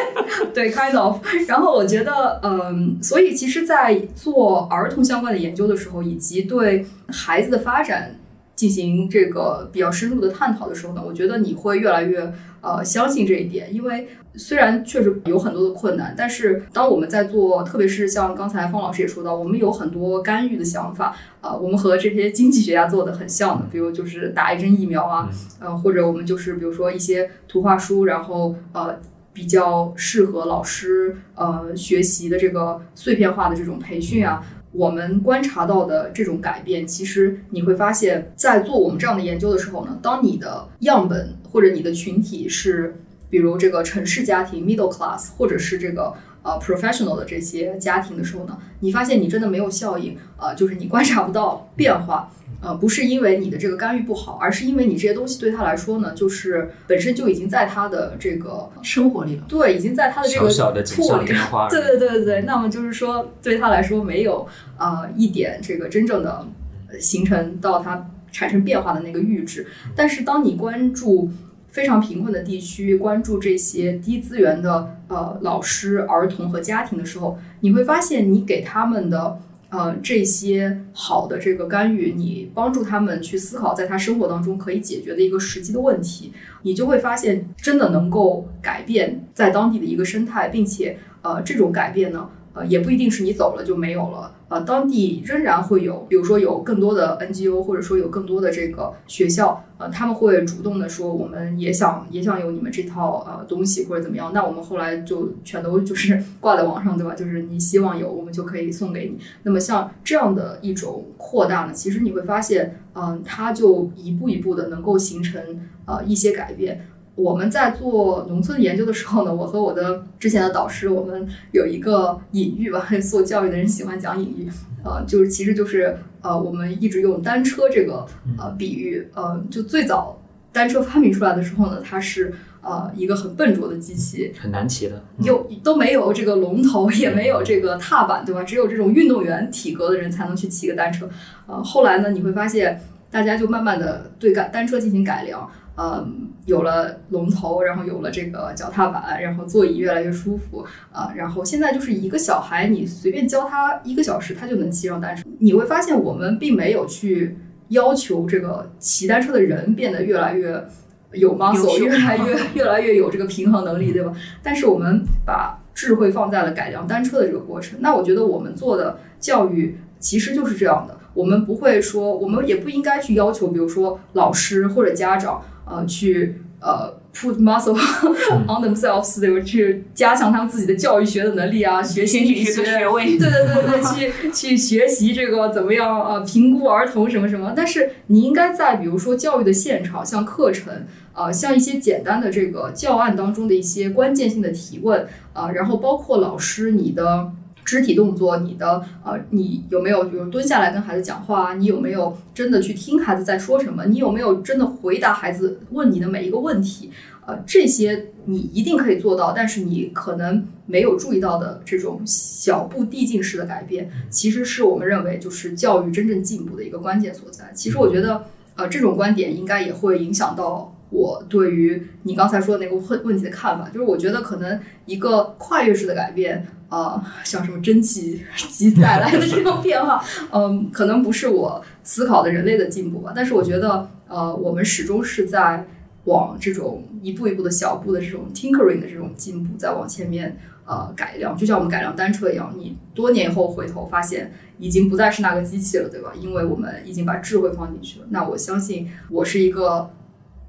[0.55, 1.17] 对，kind of。
[1.49, 8.19] 然后我觉得，嗯，所以其实，在做儿童相关的研究的时候，以及对孩子的发展
[8.57, 12.33] 进行这个比较深入的探讨的时候呢，我觉得你会越来越
[12.63, 25.31] 呃相信这一点，因为虽然确实有很多的困难，但是当我们在做，特别是像刚才方老师也说到，我们有很多干预的想法，呃，我们和这些经济学家做的很像的，比如就是打一针疫苗啊，
[25.61, 28.99] 呃，或者我们就是比如说一些图画书，然后呃。
[29.37, 34.43] 比较适合老师呃学习的这个碎片化的这种培训啊，
[34.77, 42.95] 我们观察到的这种改变，其实你会发现在做我们这样的研究的时候呢，当你的样本或者你的群体是，
[43.31, 46.13] 比如这个城市家庭 middle class，或者是这个
[46.43, 52.31] 呃 professional 的这些家庭的时候呢，你发现你真的没有效应，呃，就是你观察不到变化。
[52.63, 59.45] 呃，不是因为你的这个干预不好，而是因为你这些东西对他来说呢，就是本身就已经在他的这个生活里了。
[59.47, 61.27] 对，已经在他的这个小小的错里
[61.71, 64.49] 对对对对对，那么就是说，对他来说没有
[64.79, 66.47] 呃一点这个真正的
[66.91, 69.67] 呃形成到他产生变化的那个阈值。
[69.95, 71.31] 但是当你关注
[71.69, 79.39] 非常贫困的地区，关注这些低资源的呃老师、儿童和家庭的时候，你会发现你给他们的。
[79.69, 107.15] 呃，这些好的这个干预，你帮助他们去思考，在他生活当中可以解决的一个实际的问题，你就会发现真的能够改变在当地的一个生态，并且呃，这种改变呢，呃，也不一定是你走了就没有了，呃，当地仍然会有，比如说有更多的 NGO，或者说有更多的这个学校，呃，他们会主动的说，我们也想也想有你们这套呃东西或者怎么样，那我们后来就全都就是 挂在网上，对吧？
[107.15, 109.19] 就是你希望有，我们就可以送给你。
[109.43, 115.43] 那么像这样的一种扩大呢，其实你会发现，嗯、它就一步一步的能够形成
[115.87, 116.87] 呃一些改变。
[117.17, 124.49] 我们在做农村研究的时候呢， 我和我的之前的导师，我们有一个隐喻吧， 做教育的人喜欢讲隐喻，
[124.85, 128.07] 呃，就是其实就是呃，我们一直用单车这个
[128.39, 130.21] 呃比喻，呃，就最早
[130.53, 135.03] 单车发明出来的时候呢，它是呃一个很笨拙的机器，很难骑的。
[135.19, 135.25] 嗯。
[135.25, 138.43] 有都没有这个龙头，也没有这个踏板，对吧？
[138.43, 141.09] 只有这种运动员体格的人才能去骑个单车。
[141.47, 146.07] 呃，后来呢，你会发现大家就慢慢的对改单车进行改良，呃，
[146.47, 155.25] 有了龙头，然后有了这个脚踏板，然后座椅越来越舒服，啊、然后现在就是一个小孩，你随便教他一个小时，他就能骑上单车。
[155.41, 157.37] 你会发现，我们并没有去
[157.69, 160.65] 要求这个骑单车的人变得越来越
[161.13, 164.13] 有 muscle，越来越 越来越有这个平衡能力，对吧？
[164.43, 167.79] 但是我们把智慧放在了改良单车的这个过程。
[167.81, 177.73] 那我觉得我们做的教育其实就是这样的，我们不会说，我们也不应该去要求，比如说老师或者家长，呃，去呃 put muscle
[178.47, 179.41] on themselves，对吧？
[179.43, 183.17] 去加强他们自己的教育学的能力啊，学心理学学的学位。
[183.17, 186.21] 对对对对，去 去学习这个怎么样啊？
[186.21, 187.55] 评估儿童什么什么？
[187.57, 197.33] 但是你应该在比如说教育的现场，像课程呃，像一些简单的这个教案当中的一些关键性的提问啊，然后包括老师你的。
[197.67, 201.55] 肢体动作，你的呃，你有没有比如蹲下来跟孩子讲话？
[201.55, 203.85] 你有没有真的去听孩子在说什么？
[203.87, 206.91] 你有没有真的回答孩子问你的每一个问题？
[207.27, 217.51] 呃，这些你一定可以做到，但是你可能没有注意到的这种小步递进式的改变，其实是我们认为就是教育真正进步的一个关键所在。
[217.53, 223.69] 其实我觉得，呃，这种观点应该也会影响到我对于你刚才说的那个问问题的看法。
[223.71, 226.47] 就是我觉得可能一个跨越式的改变。
[226.69, 230.03] 呃，像什么蒸汽机带来的这种变化，
[230.33, 233.13] 嗯，可能不是我思考的人类的进步吧。
[233.15, 235.65] 但是我觉得，呃，我们始终是在
[236.07, 241.37] 往这种一步一步的小步的这种 tinkering 的这种进步，在往前面呃改良。
[241.37, 246.13] 就像我们改良单车一样，你多年以后回头发现，已经不再是那个机器了，对吧？
[246.21, 248.07] 因为我们已经把智慧放进去了。
[248.11, 249.89] 那我相信，我是一个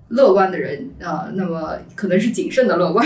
[0.07, 3.05] 乐观的人，呃，那么可能是谨慎的乐观，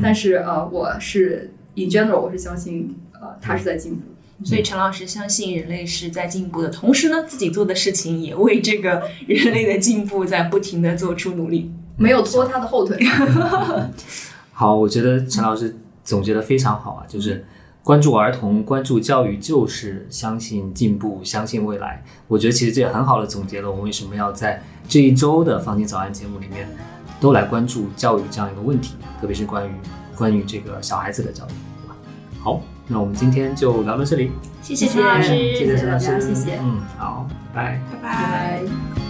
[0.00, 1.50] 但是呃，我是。
[1.74, 4.02] In general，我是相信，呃，他是在进步。
[4.44, 12.98] 所以陈老师相信人类是在进步的同时呢，自己做的事情也为这个人类的进步在不停的做出努力， 没有拖他的后腿。
[14.52, 17.44] 好，我觉得陈老师总结的非常好啊，就是
[17.84, 22.04] 关注儿童、关注教育，就是相信进步、相信未来。
[22.26, 26.68] 我觉得其实这也很好的总结了我们为什么要在这一周的《放晴早安》节目里面
[27.20, 29.72] 都来关注教育这样一个问题，特别是关于。
[30.22, 31.48] 关于这个小孩子的教育，
[31.82, 31.96] 对吧？
[32.40, 34.30] 好，那我们今天就聊到这里。
[34.62, 36.60] 谢谢陈老师，谢谢陈老师，谢谢。
[36.62, 39.01] 嗯，好，拜拜，拜拜。